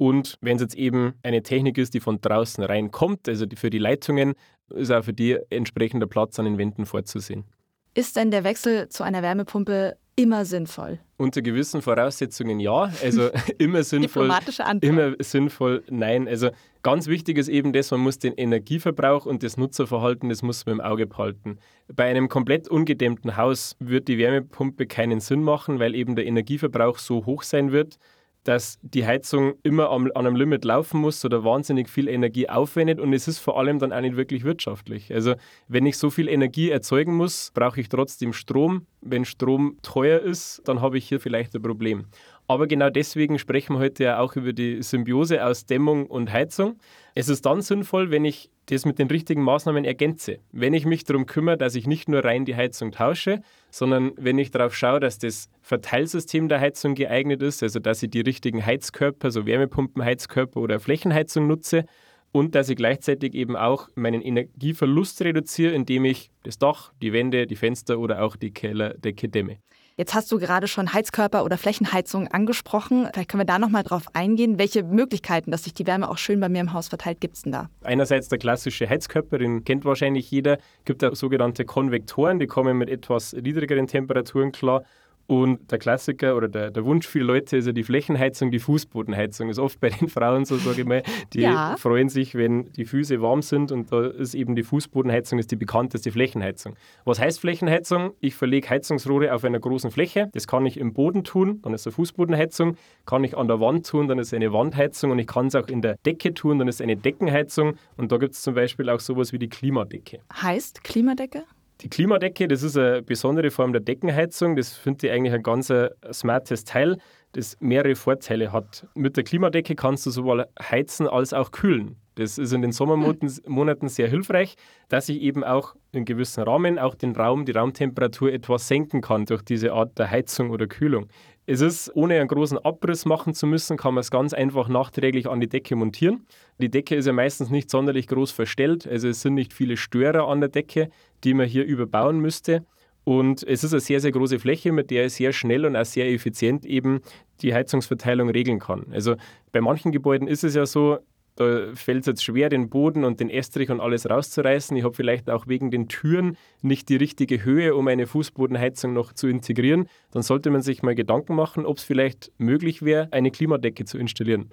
Und 0.00 0.38
wenn 0.40 0.56
es 0.56 0.62
jetzt 0.62 0.76
eben 0.76 1.12
eine 1.22 1.42
Technik 1.42 1.76
ist, 1.76 1.92
die 1.92 2.00
von 2.00 2.22
draußen 2.22 2.64
reinkommt, 2.64 3.28
also 3.28 3.44
für 3.54 3.68
die 3.68 3.76
Leitungen, 3.76 4.32
ist 4.70 4.90
auch 4.90 5.04
für 5.04 5.12
die 5.12 5.36
entsprechender 5.50 6.06
Platz 6.06 6.38
an 6.38 6.46
den 6.46 6.56
Wänden 6.56 6.86
vorzusehen. 6.86 7.44
Ist 7.92 8.16
denn 8.16 8.30
der 8.30 8.42
Wechsel 8.42 8.88
zu 8.88 9.02
einer 9.02 9.20
Wärmepumpe 9.20 9.98
immer 10.16 10.46
sinnvoll? 10.46 11.00
Unter 11.18 11.42
gewissen 11.42 11.82
Voraussetzungen 11.82 12.60
ja. 12.60 12.90
Also 13.02 13.28
immer 13.58 13.82
sinnvoll. 13.82 14.22
Diplomatische 14.22 14.64
Antwort. 14.64 14.90
Immer 14.90 15.14
sinnvoll 15.18 15.84
nein. 15.90 16.26
Also 16.28 16.48
ganz 16.82 17.06
wichtig 17.06 17.36
ist 17.36 17.48
eben 17.48 17.74
das, 17.74 17.90
man 17.90 18.00
muss 18.00 18.18
den 18.18 18.32
Energieverbrauch 18.32 19.26
und 19.26 19.42
das 19.42 19.58
Nutzerverhalten, 19.58 20.30
das 20.30 20.40
muss 20.40 20.64
man 20.64 20.76
im 20.76 20.80
Auge 20.80 21.06
behalten. 21.06 21.58
Bei 21.94 22.04
einem 22.04 22.30
komplett 22.30 22.68
ungedämmten 22.68 23.36
Haus 23.36 23.76
wird 23.80 24.08
die 24.08 24.16
Wärmepumpe 24.16 24.86
keinen 24.86 25.20
Sinn 25.20 25.42
machen, 25.42 25.78
weil 25.78 25.94
eben 25.94 26.16
der 26.16 26.24
Energieverbrauch 26.24 26.96
so 26.96 27.26
hoch 27.26 27.42
sein 27.42 27.70
wird, 27.70 27.98
dass 28.44 28.78
die 28.82 29.06
Heizung 29.06 29.54
immer 29.62 29.90
am, 29.90 30.06
an 30.14 30.26
einem 30.26 30.36
Limit 30.36 30.64
laufen 30.64 31.00
muss 31.00 31.24
oder 31.24 31.44
wahnsinnig 31.44 31.88
viel 31.88 32.08
Energie 32.08 32.48
aufwendet 32.48 32.98
und 32.98 33.12
es 33.12 33.28
ist 33.28 33.38
vor 33.38 33.58
allem 33.58 33.78
dann 33.78 33.92
auch 33.92 34.00
nicht 34.00 34.16
wirklich 34.16 34.44
wirtschaftlich. 34.44 35.12
Also 35.12 35.34
wenn 35.68 35.86
ich 35.86 35.98
so 35.98 36.10
viel 36.10 36.28
Energie 36.28 36.70
erzeugen 36.70 37.14
muss, 37.14 37.50
brauche 37.54 37.80
ich 37.80 37.88
trotzdem 37.88 38.32
Strom. 38.32 38.86
Wenn 39.02 39.24
Strom 39.24 39.76
teuer 39.82 40.20
ist, 40.20 40.62
dann 40.64 40.80
habe 40.80 40.98
ich 40.98 41.08
hier 41.08 41.20
vielleicht 41.20 41.54
ein 41.54 41.62
Problem. 41.62 42.06
Aber 42.50 42.66
genau 42.66 42.90
deswegen 42.90 43.38
sprechen 43.38 43.76
wir 43.76 43.78
heute 43.78 44.02
ja 44.02 44.18
auch 44.18 44.34
über 44.34 44.52
die 44.52 44.82
Symbiose 44.82 45.46
aus 45.46 45.66
Dämmung 45.66 46.06
und 46.06 46.32
Heizung. 46.32 46.80
Es 47.14 47.28
ist 47.28 47.46
dann 47.46 47.62
sinnvoll, 47.62 48.10
wenn 48.10 48.24
ich 48.24 48.50
das 48.66 48.84
mit 48.84 48.98
den 48.98 49.06
richtigen 49.06 49.44
Maßnahmen 49.44 49.84
ergänze. 49.84 50.38
Wenn 50.50 50.74
ich 50.74 50.84
mich 50.84 51.04
darum 51.04 51.26
kümmere, 51.26 51.56
dass 51.56 51.76
ich 51.76 51.86
nicht 51.86 52.08
nur 52.08 52.24
rein 52.24 52.44
die 52.44 52.56
Heizung 52.56 52.90
tausche, 52.90 53.40
sondern 53.70 54.10
wenn 54.16 54.36
ich 54.36 54.50
darauf 54.50 54.74
schaue, 54.74 54.98
dass 54.98 55.18
das 55.18 55.48
Verteilsystem 55.62 56.48
der 56.48 56.58
Heizung 56.58 56.96
geeignet 56.96 57.40
ist, 57.40 57.62
also 57.62 57.78
dass 57.78 58.02
ich 58.02 58.10
die 58.10 58.22
richtigen 58.22 58.66
Heizkörper, 58.66 59.30
so 59.30 59.46
Wärmepumpenheizkörper 59.46 60.58
oder 60.58 60.80
Flächenheizung 60.80 61.46
nutze 61.46 61.84
und 62.32 62.56
dass 62.56 62.68
ich 62.68 62.74
gleichzeitig 62.74 63.34
eben 63.34 63.54
auch 63.54 63.86
meinen 63.94 64.22
Energieverlust 64.22 65.22
reduziere, 65.22 65.72
indem 65.72 66.04
ich 66.04 66.32
das 66.42 66.58
Dach, 66.58 66.92
die 67.00 67.12
Wände, 67.12 67.46
die 67.46 67.54
Fenster 67.54 68.00
oder 68.00 68.24
auch 68.24 68.34
die 68.34 68.50
Kellerdecke 68.50 69.28
dämme. 69.28 69.58
Jetzt 70.00 70.14
hast 70.14 70.32
du 70.32 70.38
gerade 70.38 70.66
schon 70.66 70.94
Heizkörper 70.94 71.44
oder 71.44 71.58
Flächenheizung 71.58 72.26
angesprochen. 72.26 73.06
Vielleicht 73.12 73.28
können 73.28 73.42
wir 73.42 73.44
da 73.44 73.58
nochmal 73.58 73.82
drauf 73.82 74.04
eingehen. 74.14 74.58
Welche 74.58 74.82
Möglichkeiten, 74.82 75.50
dass 75.50 75.64
sich 75.64 75.74
die 75.74 75.86
Wärme 75.86 76.08
auch 76.08 76.16
schön 76.16 76.40
bei 76.40 76.48
mir 76.48 76.62
im 76.62 76.72
Haus 76.72 76.88
verteilt, 76.88 77.20
gibt 77.20 77.36
es 77.36 77.42
denn 77.42 77.52
da? 77.52 77.68
Einerseits 77.84 78.30
der 78.30 78.38
klassische 78.38 78.88
Heizkörper, 78.88 79.36
den 79.36 79.62
kennt 79.62 79.84
wahrscheinlich 79.84 80.30
jeder. 80.30 80.56
Es 80.56 80.84
gibt 80.86 81.04
auch 81.04 81.14
sogenannte 81.14 81.66
Konvektoren, 81.66 82.38
die 82.38 82.46
kommen 82.46 82.78
mit 82.78 82.88
etwas 82.88 83.34
niedrigeren 83.34 83.88
Temperaturen 83.88 84.52
klar 84.52 84.84
und 85.30 85.70
der 85.70 85.78
Klassiker 85.78 86.36
oder 86.36 86.48
der, 86.48 86.72
der 86.72 86.84
Wunsch 86.84 87.06
vieler 87.06 87.26
Leute 87.26 87.56
ist 87.56 87.66
ja 87.66 87.70
die 87.70 87.84
Flächenheizung, 87.84 88.50
die 88.50 88.58
Fußbodenheizung. 88.58 89.46
Das 89.46 89.58
ist 89.58 89.62
oft 89.62 89.78
bei 89.78 89.90
den 89.90 90.08
Frauen 90.08 90.44
so, 90.44 90.56
sage 90.56 90.80
ich 90.80 90.86
mal. 90.88 91.04
Die 91.32 91.42
ja. 91.42 91.76
freuen 91.76 92.08
sich, 92.08 92.34
wenn 92.34 92.72
die 92.72 92.84
Füße 92.84 93.22
warm 93.22 93.40
sind 93.40 93.70
und 93.70 93.92
da 93.92 94.08
ist 94.08 94.34
eben 94.34 94.56
die 94.56 94.64
Fußbodenheizung 94.64 95.38
ist 95.38 95.52
die 95.52 95.56
bekannteste 95.56 96.10
Flächenheizung. 96.10 96.74
Was 97.04 97.20
heißt 97.20 97.38
Flächenheizung? 97.38 98.10
Ich 98.18 98.34
verlege 98.34 98.68
Heizungsrohre 98.68 99.32
auf 99.32 99.44
einer 99.44 99.60
großen 99.60 99.92
Fläche. 99.92 100.30
Das 100.32 100.48
kann 100.48 100.66
ich 100.66 100.80
im 100.80 100.94
Boden 100.94 101.22
tun, 101.22 101.60
dann 101.62 101.74
ist 101.74 101.82
es 101.82 101.86
eine 101.86 101.92
Fußbodenheizung. 101.92 102.76
Kann 103.06 103.22
ich 103.22 103.36
an 103.36 103.46
der 103.46 103.60
Wand 103.60 103.86
tun, 103.86 104.08
dann 104.08 104.18
ist 104.18 104.28
es 104.28 104.34
eine 104.34 104.52
Wandheizung. 104.52 105.12
Und 105.12 105.20
ich 105.20 105.28
kann 105.28 105.46
es 105.46 105.54
auch 105.54 105.68
in 105.68 105.80
der 105.80 105.94
Decke 106.04 106.34
tun, 106.34 106.58
dann 106.58 106.66
ist 106.66 106.76
es 106.76 106.80
eine 106.80 106.96
Deckenheizung. 106.96 107.74
Und 107.96 108.10
da 108.10 108.16
gibt 108.16 108.34
es 108.34 108.42
zum 108.42 108.54
Beispiel 108.54 108.90
auch 108.90 108.98
sowas 108.98 109.32
wie 109.32 109.38
die 109.38 109.48
Klimadecke. 109.48 110.18
Heißt 110.42 110.82
Klimadecke? 110.82 111.44
Die 111.82 111.88
Klimadecke, 111.88 112.46
das 112.46 112.62
ist 112.62 112.76
eine 112.76 113.02
besondere 113.02 113.50
Form 113.50 113.72
der 113.72 113.80
Deckenheizung. 113.80 114.54
Das 114.54 114.74
finde 114.74 115.06
ich 115.06 115.12
eigentlich 115.12 115.32
ein 115.32 115.42
ganz 115.42 115.70
äh, 115.70 115.88
smartes 116.12 116.64
Teil, 116.64 116.98
das 117.32 117.56
mehrere 117.60 117.94
Vorteile 117.94 118.52
hat. 118.52 118.86
Mit 118.94 119.16
der 119.16 119.24
Klimadecke 119.24 119.74
kannst 119.74 120.04
du 120.04 120.10
sowohl 120.10 120.46
heizen 120.60 121.08
als 121.08 121.32
auch 121.32 121.52
kühlen. 121.52 121.96
Das 122.16 122.36
ist 122.36 122.52
in 122.52 122.60
den 122.60 122.72
Sommermonaten 122.72 123.88
sehr 123.88 124.08
hilfreich, 124.08 124.56
dass 124.88 125.08
ich 125.08 125.22
eben 125.22 125.42
auch 125.42 125.74
in 125.92 126.04
gewissen 126.04 126.42
Rahmen 126.42 126.78
auch 126.78 126.94
den 126.94 127.16
Raum, 127.16 127.46
die 127.46 127.52
Raumtemperatur 127.52 128.30
etwas 128.30 128.68
senken 128.68 129.00
kann 129.00 129.24
durch 129.24 129.40
diese 129.40 129.72
Art 129.72 129.98
der 129.98 130.10
Heizung 130.10 130.50
oder 130.50 130.66
Kühlung. 130.66 131.08
Es 131.52 131.60
ist, 131.60 131.90
ohne 131.96 132.20
einen 132.20 132.28
großen 132.28 132.58
Abriss 132.58 133.06
machen 133.06 133.34
zu 133.34 133.44
müssen, 133.44 133.76
kann 133.76 133.94
man 133.94 134.02
es 134.02 134.12
ganz 134.12 134.32
einfach 134.32 134.68
nachträglich 134.68 135.28
an 135.28 135.40
die 135.40 135.48
Decke 135.48 135.74
montieren. 135.74 136.24
Die 136.58 136.68
Decke 136.68 136.94
ist 136.94 137.06
ja 137.06 137.12
meistens 137.12 137.50
nicht 137.50 137.70
sonderlich 137.70 138.06
groß 138.06 138.30
verstellt, 138.30 138.86
also 138.86 139.08
es 139.08 139.22
sind 139.22 139.34
nicht 139.34 139.52
viele 139.52 139.76
Störer 139.76 140.28
an 140.28 140.38
der 140.38 140.48
Decke, 140.48 140.90
die 141.24 141.34
man 141.34 141.48
hier 141.48 141.64
überbauen 141.64 142.20
müsste. 142.20 142.64
Und 143.02 143.42
es 143.42 143.64
ist 143.64 143.72
eine 143.72 143.80
sehr, 143.80 143.98
sehr 143.98 144.12
große 144.12 144.38
Fläche, 144.38 144.70
mit 144.70 144.92
der 144.92 145.06
ich 145.06 145.14
sehr 145.14 145.32
schnell 145.32 145.66
und 145.66 145.74
auch 145.74 145.84
sehr 145.84 146.08
effizient 146.08 146.64
eben 146.64 147.00
die 147.42 147.52
Heizungsverteilung 147.52 148.28
regeln 148.28 148.60
kann. 148.60 148.86
Also 148.92 149.16
bei 149.50 149.60
manchen 149.60 149.90
Gebäuden 149.90 150.28
ist 150.28 150.44
es 150.44 150.54
ja 150.54 150.66
so, 150.66 150.98
da 151.40 151.74
fällt 151.74 152.00
es 152.00 152.06
jetzt 152.06 152.22
schwer, 152.22 152.50
den 152.50 152.68
Boden 152.68 153.02
und 153.02 153.18
den 153.18 153.30
Estrich 153.30 153.70
und 153.70 153.80
alles 153.80 154.10
rauszureißen. 154.10 154.76
Ich 154.76 154.84
habe 154.84 154.94
vielleicht 154.94 155.30
auch 155.30 155.46
wegen 155.46 155.70
den 155.70 155.88
Türen 155.88 156.36
nicht 156.60 156.90
die 156.90 156.96
richtige 156.96 157.42
Höhe, 157.44 157.74
um 157.74 157.88
eine 157.88 158.06
Fußbodenheizung 158.06 158.92
noch 158.92 159.14
zu 159.14 159.26
integrieren. 159.26 159.88
Dann 160.10 160.22
sollte 160.22 160.50
man 160.50 160.60
sich 160.60 160.82
mal 160.82 160.94
Gedanken 160.94 161.34
machen, 161.34 161.64
ob 161.64 161.78
es 161.78 161.84
vielleicht 161.84 162.30
möglich 162.36 162.82
wäre, 162.82 163.08
eine 163.12 163.30
Klimadecke 163.30 163.86
zu 163.86 163.96
installieren. 163.96 164.50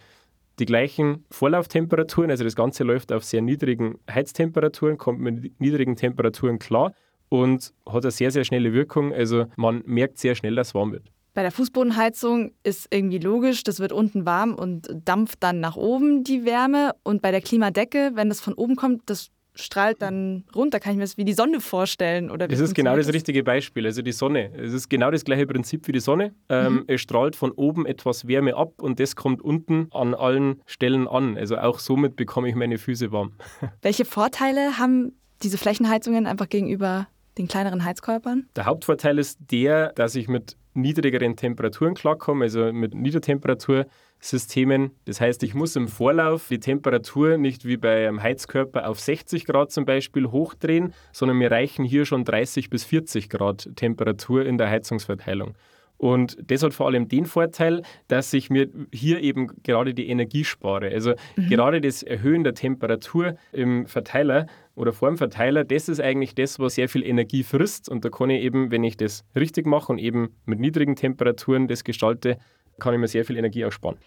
Die 0.60 0.66
gleichen 0.66 1.26
Vorlauftemperaturen, 1.30 2.32
also 2.32 2.46
das 2.46 2.56
Ganze 2.56 2.86
läuft 2.86 3.12
auf 3.12 3.26
sehr 3.26 3.42
niedrigen 3.42 4.00
Heiztemperaturen, 4.10 4.98
kommt 4.98 5.20
mit 5.20 5.60
niedrigen 5.60 5.98
Temperaturen 5.98 6.58
klar 6.58 6.94
und 7.28 7.74
hat 7.86 8.06
eine 8.06 8.12
sehr, 8.12 8.32
sehr 8.32 8.46
schnelle 8.46 8.72
Wirkung. 8.72 9.14
Also 9.14 9.48
man 9.58 9.84
merkt 9.86 10.20
sehr 10.20 10.36
schnell, 10.36 10.56
dass 10.56 10.70
es 10.70 10.74
warm 10.74 10.94
wird. 10.94 11.12
Bei 11.38 11.44
der 11.44 11.52
Fußbodenheizung 11.52 12.54
ist 12.64 12.88
irgendwie 12.90 13.20
logisch, 13.20 13.64
das 13.64 13.80
wird 13.80 13.92
unten 13.92 14.26
warm 14.26 14.56
und 14.56 14.90
dampft 15.06 15.44
dann 15.44 15.60
nach 15.60 15.76
oben 15.76 16.24
die 16.24 16.46
Wärme. 16.46 16.96
Und 17.04 17.22
bei 17.22 17.30
der 17.30 17.42
Klimadecke, 17.42 18.14
wenn 18.16 18.28
das 18.28 18.40
von 18.40 18.56
oben 18.56 18.76
kommt, 18.76 19.04
das 19.06 19.30
strahlt 19.54 20.02
dann 20.02 20.46
runter. 20.56 20.80
Kann 20.80 20.94
ich 20.94 20.98
mir 20.98 21.04
das 21.04 21.16
wie 21.16 21.26
die 21.26 21.34
Sonne 21.34 21.60
vorstellen? 21.60 22.32
Oder 22.32 22.48
das 22.48 22.60
ist 22.60 22.74
genau 22.74 22.96
das, 22.96 23.06
das 23.06 23.14
richtige 23.14 23.44
Beispiel. 23.44 23.86
Also 23.86 24.02
die 24.02 24.14
Sonne. 24.14 24.52
Es 24.58 24.74
ist 24.74 24.90
genau 24.90 25.12
das 25.12 25.26
gleiche 25.26 25.46
Prinzip 25.46 25.88
wie 25.88 25.92
die 25.92 26.00
Sonne. 26.00 26.34
Ähm, 26.50 26.74
mhm. 26.74 26.84
Es 26.88 27.02
strahlt 27.02 27.36
von 27.36 27.52
oben 27.52 27.86
etwas 27.86 28.28
Wärme 28.28 28.56
ab 28.56 28.82
und 28.82 29.00
das 29.00 29.16
kommt 29.16 29.40
unten 29.44 29.90
an 29.92 30.16
allen 30.16 30.64
Stellen 30.66 31.08
an. 31.08 31.38
Also 31.38 31.60
auch 31.60 31.78
somit 31.78 32.16
bekomme 32.16 32.50
ich 32.50 32.56
meine 32.56 32.80
Füße 32.80 33.12
warm. 33.12 33.34
Welche 33.84 34.06
Vorteile 34.06 34.80
haben 34.80 35.12
diese 35.44 35.60
Flächenheizungen 35.60 36.26
einfach 36.26 36.50
gegenüber 36.50 37.08
den 37.38 37.48
kleineren 37.48 37.86
Heizkörpern? 37.86 38.48
Der 38.56 38.66
Hauptvorteil 38.66 39.20
ist 39.20 39.38
der, 39.52 39.94
dass 39.94 40.16
ich 40.16 40.28
mit 40.28 40.58
niedrigeren 40.78 41.36
Temperaturen 41.36 41.96
klarkommen, 41.96 42.44
also 42.44 42.72
mit 42.72 42.94
Niedertemperatursystemen. 42.94 44.92
Das 45.06 45.20
heißt, 45.20 45.44
ich 45.44 45.54
muss 45.54 45.76
im 45.76 45.88
Vorlauf 45.88 46.48
die 46.48 46.60
Temperatur 46.60 47.38
nicht 47.38 47.66
wie 47.66 47.78
bei 47.78 48.08
einem 48.08 48.22
Heizkörper 48.22 48.88
auf 48.88 49.00
60 49.00 49.46
Grad 49.46 49.72
zum 49.72 49.86
Beispiel 49.86 50.28
hochdrehen, 50.28 50.94
sondern 51.12 51.38
mir 51.38 51.52
reichen 51.52 51.84
hier 51.84 52.06
schon 52.06 52.24
30 52.24 52.70
bis 52.70 52.84
40 52.86 53.30
Grad 53.30 53.70
Temperatur 53.76 54.46
in 54.46 54.58
der 54.58 54.70
Heizungsverteilung. 54.70 55.56
Und 55.98 56.38
das 56.40 56.62
hat 56.64 56.74
vor 56.74 56.86
allem 56.86 57.08
den 57.08 57.26
Vorteil, 57.26 57.82
dass 58.08 58.32
ich 58.34 58.50
mir 58.50 58.70
hier 58.94 59.20
eben 59.20 59.48
gerade 59.64 59.94
die 59.94 60.10
Energie 60.10 60.44
spare. 60.44 60.90
Also 60.92 61.14
mhm. 61.36 61.50
gerade 61.50 61.82
das 61.82 62.04
Erhöhen 62.04 62.44
der 62.44 62.54
Temperatur 62.54 63.36
im 63.52 63.88
Verteiler 63.88 64.46
oder 64.78 64.94
vor 64.94 65.10
dem 65.10 65.18
Verteiler, 65.18 65.64
das 65.64 65.90
ist 65.90 66.00
eigentlich 66.00 66.36
das, 66.36 66.60
was 66.60 66.76
sehr 66.76 66.88
viel 66.88 67.04
Energie 67.04 67.44
frisst. 67.44 67.90
Und 67.90 68.06
da 68.06 68.10
kann 68.10 68.30
ich 68.30 68.44
eben, 68.44 68.72
wenn 68.72 68.84
ich 68.84 68.96
das 68.96 69.26
richtig 69.36 69.66
mache 69.66 69.92
und 69.92 69.98
eben 69.98 70.30
mit 70.46 70.60
niedrigen 70.60 70.96
Temperaturen 70.96 71.68
das 71.68 71.84
gestalte, 71.84 72.38
kann 72.80 72.94
ich 72.94 73.00
mir 73.00 73.08
sehr 73.08 73.26
viel 73.26 73.38
Energie 73.38 73.66
auch 73.66 73.72
sparen. 73.72 73.98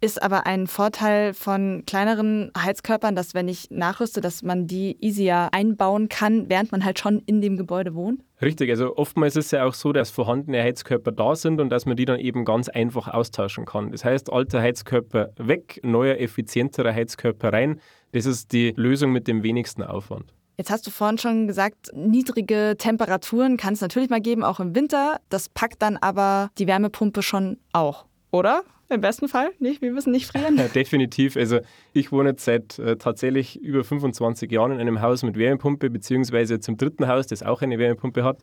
Ist 0.00 0.22
aber 0.22 0.44
ein 0.46 0.66
Vorteil 0.66 1.32
von 1.32 1.84
kleineren 1.86 2.50
Heizkörpern, 2.58 3.16
dass 3.16 3.32
wenn 3.32 3.48
ich 3.48 3.70
nachrüste, 3.70 4.20
dass 4.20 4.42
man 4.42 4.66
die 4.66 4.98
easier 5.00 5.48
einbauen 5.52 6.08
kann, 6.08 6.50
während 6.50 6.72
man 6.72 6.84
halt 6.84 6.98
schon 6.98 7.22
in 7.24 7.40
dem 7.40 7.56
Gebäude 7.56 7.94
wohnt? 7.94 8.20
Richtig, 8.42 8.68
also 8.68 8.96
oftmals 8.96 9.36
ist 9.36 9.46
es 9.46 9.50
ja 9.52 9.64
auch 9.64 9.72
so, 9.72 9.92
dass 9.92 10.10
vorhandene 10.10 10.62
Heizkörper 10.62 11.12
da 11.12 11.34
sind 11.34 11.60
und 11.60 11.70
dass 11.70 11.86
man 11.86 11.96
die 11.96 12.04
dann 12.04 12.20
eben 12.20 12.44
ganz 12.44 12.68
einfach 12.68 13.08
austauschen 13.08 13.64
kann. 13.64 13.92
Das 13.92 14.04
heißt, 14.04 14.30
alter 14.30 14.60
Heizkörper 14.60 15.30
weg, 15.38 15.80
neuer, 15.82 16.18
effizienterer 16.18 16.92
Heizkörper 16.92 17.52
rein. 17.52 17.80
Das 18.14 18.26
ist 18.26 18.52
die 18.52 18.72
Lösung 18.76 19.10
mit 19.10 19.26
dem 19.26 19.42
wenigsten 19.42 19.82
Aufwand. 19.82 20.32
Jetzt 20.56 20.70
hast 20.70 20.86
du 20.86 20.92
vorhin 20.92 21.18
schon 21.18 21.48
gesagt, 21.48 21.90
niedrige 21.94 22.76
Temperaturen 22.78 23.56
kann 23.56 23.74
es 23.74 23.80
natürlich 23.80 24.08
mal 24.08 24.20
geben, 24.20 24.44
auch 24.44 24.60
im 24.60 24.76
Winter. 24.76 25.20
Das 25.30 25.48
packt 25.48 25.82
dann 25.82 25.96
aber 25.96 26.52
die 26.56 26.68
Wärmepumpe 26.68 27.22
schon 27.22 27.58
auch, 27.72 28.04
oder? 28.30 28.62
Im 28.88 29.00
besten 29.00 29.26
Fall 29.26 29.50
nicht. 29.58 29.82
Wir 29.82 29.90
müssen 29.90 30.12
nicht 30.12 30.28
frieren. 30.28 30.56
Ja, 30.58 30.68
definitiv. 30.74 31.36
Also 31.36 31.58
ich 31.92 32.12
wohne 32.12 32.30
jetzt 32.30 32.44
seit 32.44 32.78
äh, 32.78 32.96
tatsächlich 32.98 33.60
über 33.60 33.82
25 33.82 34.48
Jahren 34.48 34.70
in 34.70 34.80
einem 34.80 35.00
Haus 35.00 35.24
mit 35.24 35.36
Wärmepumpe, 35.36 35.90
beziehungsweise 35.90 36.60
zum 36.60 36.76
dritten 36.76 37.08
Haus, 37.08 37.26
das 37.26 37.42
auch 37.42 37.62
eine 37.62 37.80
Wärmepumpe 37.80 38.22
hat. 38.22 38.42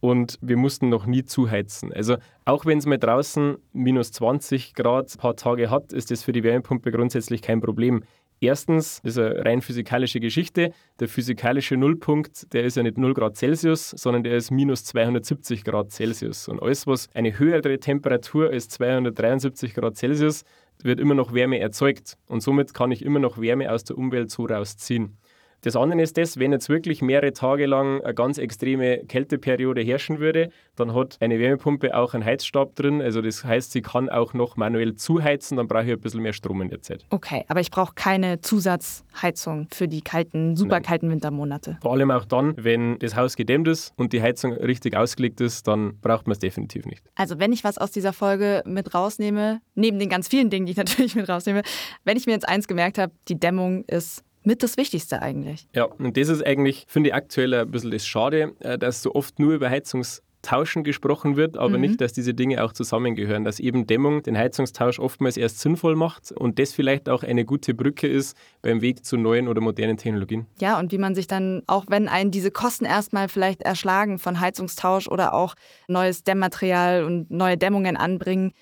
Und 0.00 0.36
wir 0.40 0.56
mussten 0.56 0.88
noch 0.88 1.06
nie 1.06 1.24
zuheizen. 1.24 1.92
Also 1.92 2.16
auch 2.44 2.66
wenn 2.66 2.78
es 2.78 2.86
mal 2.86 2.98
draußen 2.98 3.56
minus 3.72 4.10
20 4.10 4.74
Grad 4.74 5.14
ein 5.14 5.18
paar 5.18 5.36
Tage 5.36 5.70
hat, 5.70 5.92
ist 5.92 6.10
das 6.10 6.24
für 6.24 6.32
die 6.32 6.42
Wärmepumpe 6.42 6.90
grundsätzlich 6.90 7.40
kein 7.40 7.60
Problem. 7.60 8.02
Erstens, 8.42 8.98
ist 9.04 9.18
eine 9.18 9.44
rein 9.44 9.62
physikalische 9.62 10.18
Geschichte. 10.18 10.72
Der 10.98 11.06
physikalische 11.06 11.76
Nullpunkt, 11.76 12.52
der 12.52 12.64
ist 12.64 12.76
ja 12.76 12.82
nicht 12.82 12.98
0 12.98 13.14
Grad 13.14 13.36
Celsius, 13.36 13.90
sondern 13.90 14.24
der 14.24 14.36
ist 14.36 14.50
minus 14.50 14.84
270 14.84 15.62
Grad 15.62 15.92
Celsius. 15.92 16.48
Und 16.48 16.60
alles, 16.60 16.84
was 16.88 17.08
eine 17.14 17.38
höhere 17.38 17.78
Temperatur 17.78 18.50
als 18.50 18.68
273 18.68 19.74
Grad 19.74 19.96
Celsius, 19.96 20.42
wird 20.82 20.98
immer 20.98 21.14
noch 21.14 21.32
Wärme 21.32 21.60
erzeugt. 21.60 22.18
Und 22.26 22.40
somit 22.40 22.74
kann 22.74 22.90
ich 22.90 23.04
immer 23.04 23.20
noch 23.20 23.40
Wärme 23.40 23.70
aus 23.70 23.84
der 23.84 23.96
Umwelt 23.96 24.32
so 24.32 24.46
rausziehen. 24.46 25.18
Das 25.62 25.76
andere 25.76 26.02
ist 26.02 26.18
das, 26.18 26.40
wenn 26.40 26.50
jetzt 26.50 26.68
wirklich 26.68 27.02
mehrere 27.02 27.32
Tage 27.32 27.66
lang 27.66 28.00
eine 28.02 28.14
ganz 28.14 28.36
extreme 28.38 29.04
Kälteperiode 29.06 29.80
herrschen 29.80 30.18
würde, 30.18 30.50
dann 30.74 30.92
hat 30.92 31.18
eine 31.20 31.38
Wärmepumpe 31.38 31.96
auch 31.96 32.14
einen 32.14 32.24
Heizstab 32.24 32.74
drin. 32.74 33.00
Also 33.00 33.22
das 33.22 33.44
heißt, 33.44 33.70
sie 33.70 33.80
kann 33.80 34.08
auch 34.08 34.34
noch 34.34 34.56
manuell 34.56 34.96
zuheizen, 34.96 35.56
dann 35.56 35.68
brauche 35.68 35.84
ich 35.84 35.92
ein 35.92 36.00
bisschen 36.00 36.22
mehr 36.22 36.32
Strom 36.32 36.62
in 36.62 36.68
der 36.68 36.82
Zeit. 36.82 37.06
Okay, 37.10 37.44
aber 37.46 37.60
ich 37.60 37.70
brauche 37.70 37.94
keine 37.94 38.40
Zusatzheizung 38.40 39.68
für 39.72 39.86
die 39.86 40.00
kalten, 40.00 40.56
super 40.56 40.80
kalten 40.80 41.08
Wintermonate. 41.08 41.78
Vor 41.80 41.92
allem 41.92 42.10
auch 42.10 42.24
dann, 42.24 42.54
wenn 42.56 42.98
das 42.98 43.14
Haus 43.14 43.36
gedämmt 43.36 43.68
ist 43.68 43.92
und 43.96 44.12
die 44.12 44.20
Heizung 44.20 44.54
richtig 44.54 44.96
ausgelegt 44.96 45.40
ist, 45.40 45.68
dann 45.68 45.96
braucht 46.00 46.26
man 46.26 46.32
es 46.32 46.40
definitiv 46.40 46.86
nicht. 46.86 47.04
Also 47.14 47.38
wenn 47.38 47.52
ich 47.52 47.62
was 47.62 47.78
aus 47.78 47.92
dieser 47.92 48.12
Folge 48.12 48.64
mit 48.66 48.96
rausnehme, 48.96 49.60
neben 49.76 50.00
den 50.00 50.08
ganz 50.08 50.26
vielen 50.26 50.50
Dingen, 50.50 50.66
die 50.66 50.72
ich 50.72 50.78
natürlich 50.82 51.14
mit 51.14 51.28
rausnehme, 51.28 51.62
wenn 52.02 52.16
ich 52.16 52.26
mir 52.26 52.32
jetzt 52.32 52.48
eins 52.48 52.66
gemerkt 52.66 52.98
habe, 52.98 53.12
die 53.28 53.38
Dämmung 53.38 53.84
ist 53.84 54.24
mit 54.44 54.62
das 54.62 54.76
Wichtigste 54.76 55.22
eigentlich. 55.22 55.68
Ja, 55.74 55.84
und 55.84 56.16
das 56.16 56.28
ist 56.28 56.44
eigentlich, 56.44 56.84
finde 56.88 57.10
ich, 57.10 57.14
aktuell 57.14 57.54
ein 57.54 57.70
bisschen 57.70 57.90
das 57.90 58.06
Schade, 58.06 58.54
äh, 58.60 58.78
dass 58.78 59.02
so 59.02 59.14
oft 59.14 59.38
nur 59.38 59.54
über 59.54 59.70
Heizungstauschen 59.70 60.84
gesprochen 60.84 61.36
wird, 61.36 61.56
aber 61.56 61.76
mhm. 61.76 61.80
nicht, 61.80 62.00
dass 62.00 62.12
diese 62.12 62.34
Dinge 62.34 62.64
auch 62.64 62.72
zusammengehören, 62.72 63.44
dass 63.44 63.60
eben 63.60 63.86
Dämmung 63.86 64.22
den 64.22 64.36
Heizungstausch 64.36 64.98
oftmals 64.98 65.36
erst 65.36 65.60
sinnvoll 65.60 65.96
macht 65.96 66.32
und 66.32 66.58
das 66.58 66.72
vielleicht 66.72 67.08
auch 67.08 67.22
eine 67.22 67.44
gute 67.44 67.74
Brücke 67.74 68.08
ist 68.08 68.36
beim 68.62 68.80
Weg 68.80 69.04
zu 69.04 69.16
neuen 69.16 69.48
oder 69.48 69.60
modernen 69.60 69.96
Technologien. 69.96 70.46
Ja, 70.60 70.78
und 70.78 70.92
wie 70.92 70.98
man 70.98 71.14
sich 71.14 71.26
dann, 71.26 71.62
auch 71.66 71.84
wenn 71.88 72.08
einen 72.08 72.30
diese 72.30 72.50
Kosten 72.50 72.84
erstmal 72.84 73.28
vielleicht 73.28 73.62
erschlagen 73.62 74.18
von 74.18 74.40
Heizungstausch 74.40 75.08
oder 75.08 75.34
auch 75.34 75.54
neues 75.88 76.24
Dämmmaterial 76.24 77.04
und 77.04 77.30
neue 77.30 77.56
Dämmungen 77.56 77.96
anbringen, 77.96 78.52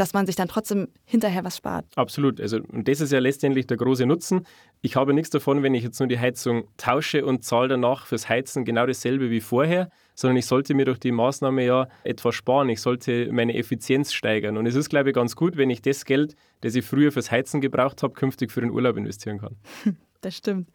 dass 0.00 0.14
man 0.14 0.24
sich 0.24 0.34
dann 0.34 0.48
trotzdem 0.48 0.88
hinterher 1.04 1.44
was 1.44 1.58
spart. 1.58 1.84
Absolut. 1.94 2.40
Also, 2.40 2.60
und 2.72 2.88
das 2.88 3.02
ist 3.02 3.12
ja 3.12 3.18
letztendlich 3.18 3.66
der 3.66 3.76
große 3.76 4.06
Nutzen. 4.06 4.46
Ich 4.82 4.96
habe 4.96 5.12
nichts 5.12 5.28
davon, 5.28 5.62
wenn 5.62 5.74
ich 5.74 5.84
jetzt 5.84 6.00
nur 6.00 6.08
die 6.08 6.18
Heizung 6.18 6.64
tausche 6.78 7.26
und 7.26 7.44
zahle 7.44 7.68
danach 7.68 8.06
fürs 8.06 8.30
Heizen 8.30 8.64
genau 8.64 8.86
dasselbe 8.86 9.30
wie 9.30 9.42
vorher, 9.42 9.90
sondern 10.14 10.38
ich 10.38 10.46
sollte 10.46 10.72
mir 10.72 10.86
durch 10.86 10.98
die 10.98 11.12
Maßnahme 11.12 11.64
ja 11.66 11.88
etwas 12.02 12.34
sparen. 12.34 12.70
Ich 12.70 12.80
sollte 12.80 13.30
meine 13.30 13.54
Effizienz 13.56 14.14
steigern. 14.14 14.56
Und 14.56 14.64
es 14.64 14.74
ist, 14.74 14.88
glaube 14.88 15.10
ich, 15.10 15.14
ganz 15.14 15.36
gut, 15.36 15.58
wenn 15.58 15.68
ich 15.68 15.82
das 15.82 16.06
Geld, 16.06 16.34
das 16.62 16.74
ich 16.74 16.84
früher 16.86 17.12
fürs 17.12 17.30
Heizen 17.30 17.60
gebraucht 17.60 18.02
habe, 18.02 18.14
künftig 18.14 18.50
für 18.50 18.62
den 18.62 18.70
Urlaub 18.70 18.96
investieren 18.96 19.38
kann. 19.38 19.56
das 20.20 20.36
stimmt. 20.36 20.68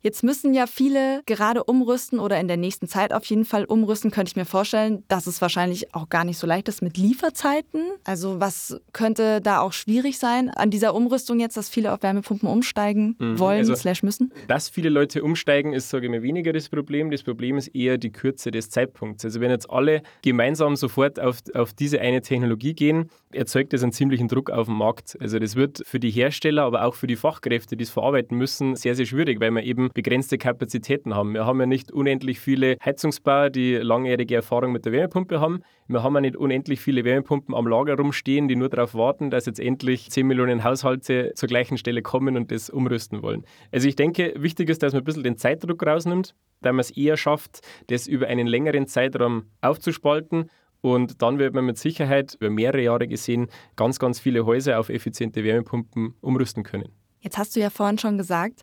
Jetzt 0.00 0.22
müssen 0.22 0.54
ja 0.54 0.66
viele 0.66 1.22
gerade 1.26 1.64
umrüsten 1.64 2.20
oder 2.20 2.38
in 2.38 2.46
der 2.46 2.56
nächsten 2.56 2.86
Zeit 2.86 3.12
auf 3.12 3.24
jeden 3.24 3.44
Fall 3.44 3.64
umrüsten, 3.64 4.12
könnte 4.12 4.30
ich 4.30 4.36
mir 4.36 4.44
vorstellen, 4.44 5.02
dass 5.08 5.26
es 5.26 5.40
wahrscheinlich 5.40 5.92
auch 5.92 6.08
gar 6.08 6.24
nicht 6.24 6.38
so 6.38 6.46
leicht 6.46 6.68
ist 6.68 6.82
mit 6.82 6.96
Lieferzeiten. 6.96 7.82
Also 8.04 8.40
was 8.40 8.80
könnte 8.92 9.40
da 9.40 9.60
auch 9.60 9.72
schwierig 9.72 10.18
sein 10.18 10.50
an 10.50 10.70
dieser 10.70 10.94
Umrüstung 10.94 11.40
jetzt, 11.40 11.56
dass 11.56 11.68
viele 11.68 11.92
auf 11.92 12.02
Wärmepumpen 12.02 12.48
umsteigen 12.48 13.16
mhm. 13.18 13.38
wollen, 13.40 13.58
also, 13.58 13.74
slash 13.74 14.04
müssen? 14.04 14.32
Dass 14.46 14.68
viele 14.68 14.88
Leute 14.88 15.24
umsteigen, 15.24 15.72
ist, 15.72 15.90
sage 15.90 16.06
ich 16.06 16.12
mal, 16.12 16.22
weniger 16.22 16.52
das 16.52 16.68
Problem. 16.68 17.10
Das 17.10 17.24
Problem 17.24 17.56
ist 17.56 17.68
eher 17.68 17.98
die 17.98 18.12
Kürze 18.12 18.52
des 18.52 18.70
Zeitpunkts. 18.70 19.24
Also 19.24 19.40
wenn 19.40 19.50
jetzt 19.50 19.68
alle 19.68 20.02
gemeinsam 20.22 20.76
sofort 20.76 21.18
auf, 21.18 21.38
auf 21.54 21.72
diese 21.72 22.00
eine 22.00 22.22
Technologie 22.22 22.74
gehen, 22.74 23.10
erzeugt 23.32 23.72
das 23.72 23.82
einen 23.82 23.92
ziemlichen 23.92 24.28
Druck 24.28 24.50
auf 24.50 24.66
dem 24.66 24.76
Markt. 24.76 25.16
Also 25.20 25.40
das 25.40 25.56
wird 25.56 25.82
für 25.84 25.98
die 25.98 26.10
Hersteller, 26.10 26.62
aber 26.62 26.84
auch 26.84 26.94
für 26.94 27.08
die 27.08 27.16
Fachkräfte, 27.16 27.76
die 27.76 27.82
es 27.84 27.90
verarbeiten 27.90 28.38
müssen, 28.38 28.76
sehr, 28.76 28.87
sehr 28.94 29.06
schwierig, 29.06 29.40
weil 29.40 29.50
man 29.50 29.62
eben 29.62 29.90
begrenzte 29.94 30.38
Kapazitäten 30.38 31.14
haben. 31.14 31.34
Wir 31.34 31.46
haben 31.46 31.60
ja 31.60 31.66
nicht 31.66 31.92
unendlich 31.92 32.40
viele 32.40 32.76
Heizungsbauer, 32.84 33.50
die 33.50 33.74
langjährige 33.74 34.36
Erfahrung 34.36 34.72
mit 34.72 34.84
der 34.84 34.92
Wärmepumpe 34.92 35.40
haben. 35.40 35.62
Wir 35.88 36.02
haben 36.02 36.14
ja 36.14 36.20
nicht 36.20 36.36
unendlich 36.36 36.80
viele 36.80 37.04
Wärmepumpen 37.04 37.54
am 37.54 37.66
Lager 37.66 37.96
rumstehen, 37.96 38.48
die 38.48 38.56
nur 38.56 38.68
darauf 38.68 38.94
warten, 38.94 39.30
dass 39.30 39.46
jetzt 39.46 39.60
endlich 39.60 40.10
10 40.10 40.26
Millionen 40.26 40.64
Haushalte 40.64 41.32
zur 41.34 41.48
gleichen 41.48 41.78
Stelle 41.78 42.02
kommen 42.02 42.36
und 42.36 42.50
das 42.52 42.70
umrüsten 42.70 43.22
wollen. 43.22 43.44
Also 43.72 43.88
ich 43.88 43.96
denke, 43.96 44.34
wichtig 44.36 44.68
ist, 44.68 44.82
dass 44.82 44.92
man 44.92 45.02
ein 45.02 45.04
bisschen 45.04 45.22
den 45.22 45.36
Zeitdruck 45.36 45.84
rausnimmt, 45.86 46.34
da 46.60 46.72
man 46.72 46.80
es 46.80 46.90
eher 46.90 47.16
schafft, 47.16 47.60
das 47.88 48.06
über 48.06 48.26
einen 48.26 48.46
längeren 48.46 48.86
Zeitraum 48.86 49.44
aufzuspalten 49.60 50.50
und 50.80 51.22
dann 51.22 51.38
wird 51.38 51.54
man 51.54 51.64
mit 51.64 51.78
Sicherheit 51.78 52.36
über 52.38 52.50
mehrere 52.50 52.82
Jahre 52.82 53.08
gesehen 53.08 53.48
ganz, 53.76 53.98
ganz 53.98 54.20
viele 54.20 54.46
Häuser 54.46 54.78
auf 54.78 54.88
effiziente 54.88 55.42
Wärmepumpen 55.42 56.14
umrüsten 56.20 56.62
können. 56.62 56.97
Jetzt 57.20 57.38
hast 57.38 57.56
du 57.56 57.60
ja 57.60 57.70
vorhin 57.70 57.98
schon 57.98 58.18
gesagt, 58.18 58.62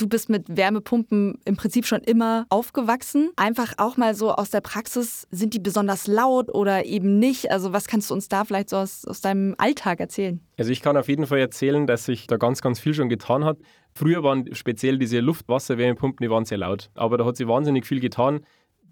Du 0.00 0.08
bist 0.08 0.30
mit 0.30 0.56
Wärmepumpen 0.56 1.40
im 1.44 1.56
Prinzip 1.56 1.84
schon 1.84 2.00
immer 2.00 2.46
aufgewachsen. 2.48 3.32
Einfach 3.36 3.74
auch 3.76 3.98
mal 3.98 4.14
so 4.14 4.32
aus 4.32 4.48
der 4.48 4.62
Praxis, 4.62 5.28
sind 5.30 5.52
die 5.52 5.58
besonders 5.58 6.06
laut 6.06 6.48
oder 6.48 6.86
eben 6.86 7.18
nicht? 7.18 7.50
Also 7.50 7.74
was 7.74 7.86
kannst 7.86 8.08
du 8.08 8.14
uns 8.14 8.26
da 8.26 8.46
vielleicht 8.46 8.70
so 8.70 8.78
aus, 8.78 9.04
aus 9.04 9.20
deinem 9.20 9.54
Alltag 9.58 10.00
erzählen? 10.00 10.40
Also 10.56 10.72
ich 10.72 10.80
kann 10.80 10.96
auf 10.96 11.08
jeden 11.08 11.26
Fall 11.26 11.38
erzählen, 11.38 11.86
dass 11.86 12.06
sich 12.06 12.26
da 12.26 12.38
ganz, 12.38 12.62
ganz 12.62 12.80
viel 12.80 12.94
schon 12.94 13.10
getan 13.10 13.44
hat. 13.44 13.58
Früher 13.92 14.22
waren 14.22 14.54
speziell 14.54 14.96
diese 14.96 15.20
Luft-Wasser-Wärmepumpen, 15.20 16.24
die 16.24 16.30
waren 16.30 16.46
sehr 16.46 16.56
laut. 16.56 16.88
Aber 16.94 17.18
da 17.18 17.26
hat 17.26 17.36
sich 17.36 17.46
wahnsinnig 17.46 17.84
viel 17.84 18.00
getan. 18.00 18.40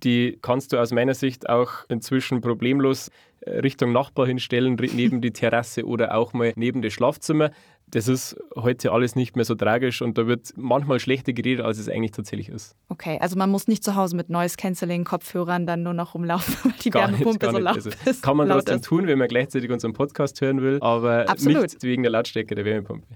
Die 0.04 0.38
kannst 0.42 0.74
du 0.74 0.78
aus 0.78 0.92
meiner 0.92 1.14
Sicht 1.14 1.48
auch 1.48 1.70
inzwischen 1.88 2.42
problemlos 2.42 3.10
äh, 3.40 3.60
Richtung 3.60 3.92
Nachbar 3.92 4.26
hinstellen, 4.26 4.76
neben 4.92 5.22
die 5.22 5.32
Terrasse 5.32 5.86
oder 5.86 6.14
auch 6.14 6.34
mal 6.34 6.52
neben 6.54 6.82
das 6.82 6.92
Schlafzimmer 6.92 7.50
das 7.90 8.08
ist 8.08 8.36
heute 8.56 8.92
alles 8.92 9.16
nicht 9.16 9.36
mehr 9.36 9.44
so 9.44 9.54
tragisch 9.54 10.02
und 10.02 10.18
da 10.18 10.26
wird 10.26 10.52
manchmal 10.56 11.00
schlechter 11.00 11.32
geredet, 11.32 11.64
als 11.64 11.78
es 11.78 11.88
eigentlich 11.88 12.12
tatsächlich 12.12 12.48
ist. 12.48 12.76
Okay, 12.88 13.18
also 13.20 13.36
man 13.36 13.50
muss 13.50 13.68
nicht 13.68 13.84
zu 13.84 13.94
Hause 13.94 14.16
mit 14.16 14.30
Noise 14.30 14.56
Cancelling 14.56 15.04
Kopfhörern 15.04 15.66
dann 15.66 15.82
nur 15.82 15.94
noch 15.94 16.14
rumlaufen, 16.14 16.54
weil 16.64 16.72
die 16.82 16.90
gar 16.90 17.10
Wärmepumpe 17.10 17.46
nicht, 17.46 17.54
so 17.54 17.58
laut 17.58 17.76
also, 17.76 17.90
ist. 18.04 18.22
Kann 18.22 18.36
man 18.36 18.48
trotzdem 18.48 18.82
tun, 18.82 19.06
wenn 19.06 19.18
man 19.18 19.28
gleichzeitig 19.28 19.70
unseren 19.70 19.92
Podcast 19.92 20.40
hören 20.40 20.60
will, 20.60 20.78
aber 20.80 21.28
Absolut. 21.28 21.62
nicht 21.62 21.82
wegen 21.82 22.02
der 22.02 22.12
Lautstärke 22.12 22.54
der 22.54 22.64
Wärmepumpe. 22.64 23.06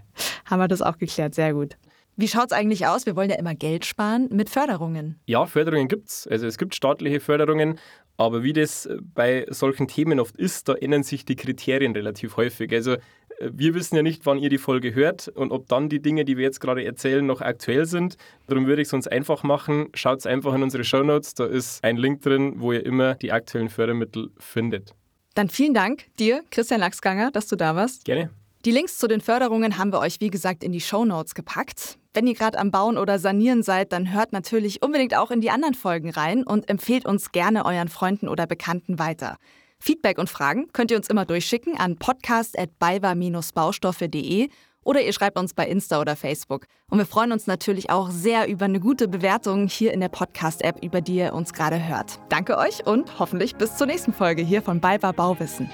Haben 0.47 0.61
wir 0.61 0.69
das 0.69 0.83
auch 0.83 0.99
geklärt, 0.99 1.35
sehr 1.35 1.53
gut. 1.53 1.77
Wie 2.17 2.29
schaut 2.29 2.47
es 2.47 2.53
eigentlich 2.53 2.87
aus? 2.87 3.07
Wir 3.07 3.17
wollen 3.17 3.31
ja 3.31 3.37
immer 3.37 3.55
Geld 3.55 3.87
sparen 3.87 4.29
mit 4.31 4.51
Förderungen. 4.51 5.19
Ja, 5.25 5.47
Förderungen 5.47 5.89
gibt 5.89 6.09
es. 6.09 6.29
Also 6.31 6.47
es 6.47 6.59
gibt 6.59 6.75
staatliche 6.75 7.21
Förderungen, 7.21 7.79
aber 8.19 8.43
wie 8.43 8.53
das 8.53 8.89
bei 9.15 9.47
solchen 9.49 9.89
Themen 9.89 10.21
oft 10.21 10.37
ist, 10.37 10.69
da 10.69 10.75
ändern 10.75 11.03
sich 11.03 11.25
die 11.25 11.37
Kriterien 11.37 11.93
relativ 11.93 12.37
häufig. 12.37 12.73
Also 12.73 12.97
wir 13.41 13.75
wissen 13.75 13.97
ja 13.97 14.03
nicht, 14.03 14.27
wann 14.27 14.39
ihr 14.39 14.49
die 14.49 14.59
Folge 14.59 14.95
hört 14.95 15.29
und 15.29 15.53
ob 15.53 15.69
dann 15.69 15.89
die 15.89 16.01
Dinge, 16.01 16.25
die 16.25 16.37
wir 16.37 16.45
jetzt 16.45 16.61
gerade 16.61 16.85
erzählen, 16.85 17.25
noch 17.25 17.41
aktuell 17.41 17.87
sind. 17.87 18.17
Darum 18.47 18.67
würde 18.67 18.83
ich 18.83 18.89
es 18.89 18.95
uns 18.95 19.09
einfach 19.09 19.43
machen. 19.43 19.89
Schaut 19.95 20.27
einfach 20.27 20.55
in 20.55 20.63
unsere 20.63 20.85
Show 20.85 21.03
Notes, 21.03 21.35
da 21.35 21.47
ist 21.47 21.83
ein 21.85 21.97
Link 21.97 22.23
drin, 22.23 22.55
wo 22.57 22.73
ihr 22.73 22.85
immer 22.85 23.15
die 23.15 23.33
aktuellen 23.33 23.69
Fördermittel 23.69 24.31
findet. 24.39 24.95
Dann 25.35 25.49
vielen 25.49 25.75
Dank 25.75 26.05
dir, 26.19 26.43
Christian 26.51 26.81
Lachsganger, 26.81 27.31
dass 27.31 27.49
du 27.49 27.57
da 27.57 27.75
warst. 27.75 28.05
Gerne. 28.05 28.31
Die 28.65 28.71
Links 28.71 28.99
zu 28.99 29.09
den 29.09 29.21
Förderungen 29.21 29.77
haben 29.77 29.93
wir 29.93 29.99
euch, 29.99 30.21
wie 30.21 30.31
gesagt, 30.31 30.63
in 30.63 30.71
die 30.71 30.81
Show 30.81 31.05
Notes 31.05 31.35
gepackt. 31.35 31.99
Wenn 32.15 32.29
ihr 32.29 32.35
gerade 32.35 32.59
am 32.59 32.71
Bauen 32.71 32.97
oder 32.97 33.19
Sanieren 33.19 33.63
seid, 33.63 33.93
dann 33.93 34.13
hört 34.13 34.33
natürlich 34.33 34.83
unbedingt 34.83 35.17
auch 35.17 35.33
in 35.33 35.41
die 35.41 35.51
anderen 35.51 35.75
Folgen 35.75 36.11
rein 36.11 36.45
und 36.45 36.69
empfehlt 36.69 37.07
uns 37.07 37.33
gerne 37.33 37.65
euren 37.65 37.89
Freunden 37.89 38.29
oder 38.29 38.47
Bekannten 38.47 39.01
weiter. 39.01 39.39
Feedback 39.83 40.19
und 40.19 40.31
Fragen 40.31 40.69
könnt 40.73 40.93
ihr 40.93 40.97
uns 40.97 41.09
immer 41.09 41.25
durchschicken 41.25 41.77
an 41.77 41.97
podcast.balva-baustoffe.de 41.97 44.49
oder 44.85 45.03
ihr 45.03 45.13
schreibt 45.13 45.37
uns 45.37 45.55
bei 45.55 45.67
Insta 45.67 46.01
oder 46.01 46.15
Facebook. 46.15 46.67
Und 46.89 46.99
wir 46.99 47.07
freuen 47.07 47.33
uns 47.33 47.49
natürlich 47.49 47.91
auch 47.91 48.11
sehr 48.11 48.49
über 48.49 48.67
eine 48.67 48.79
gute 48.79 49.09
Bewertung 49.09 49.67
hier 49.67 49.93
in 49.93 49.99
der 49.99 50.09
Podcast-App, 50.09 50.85
über 50.85 51.01
die 51.01 51.17
ihr 51.17 51.35
uns 51.35 51.53
gerade 51.53 51.85
hört. 51.85 52.21
Danke 52.29 52.59
euch 52.59 52.87
und 52.87 53.19
hoffentlich 53.19 53.57
bis 53.57 53.77
zur 53.77 53.89
nächsten 53.89 54.13
Folge 54.13 54.43
hier 54.43 54.63
von 54.63 54.81
Balva 54.81 55.11
Bauwissen. 55.11 55.69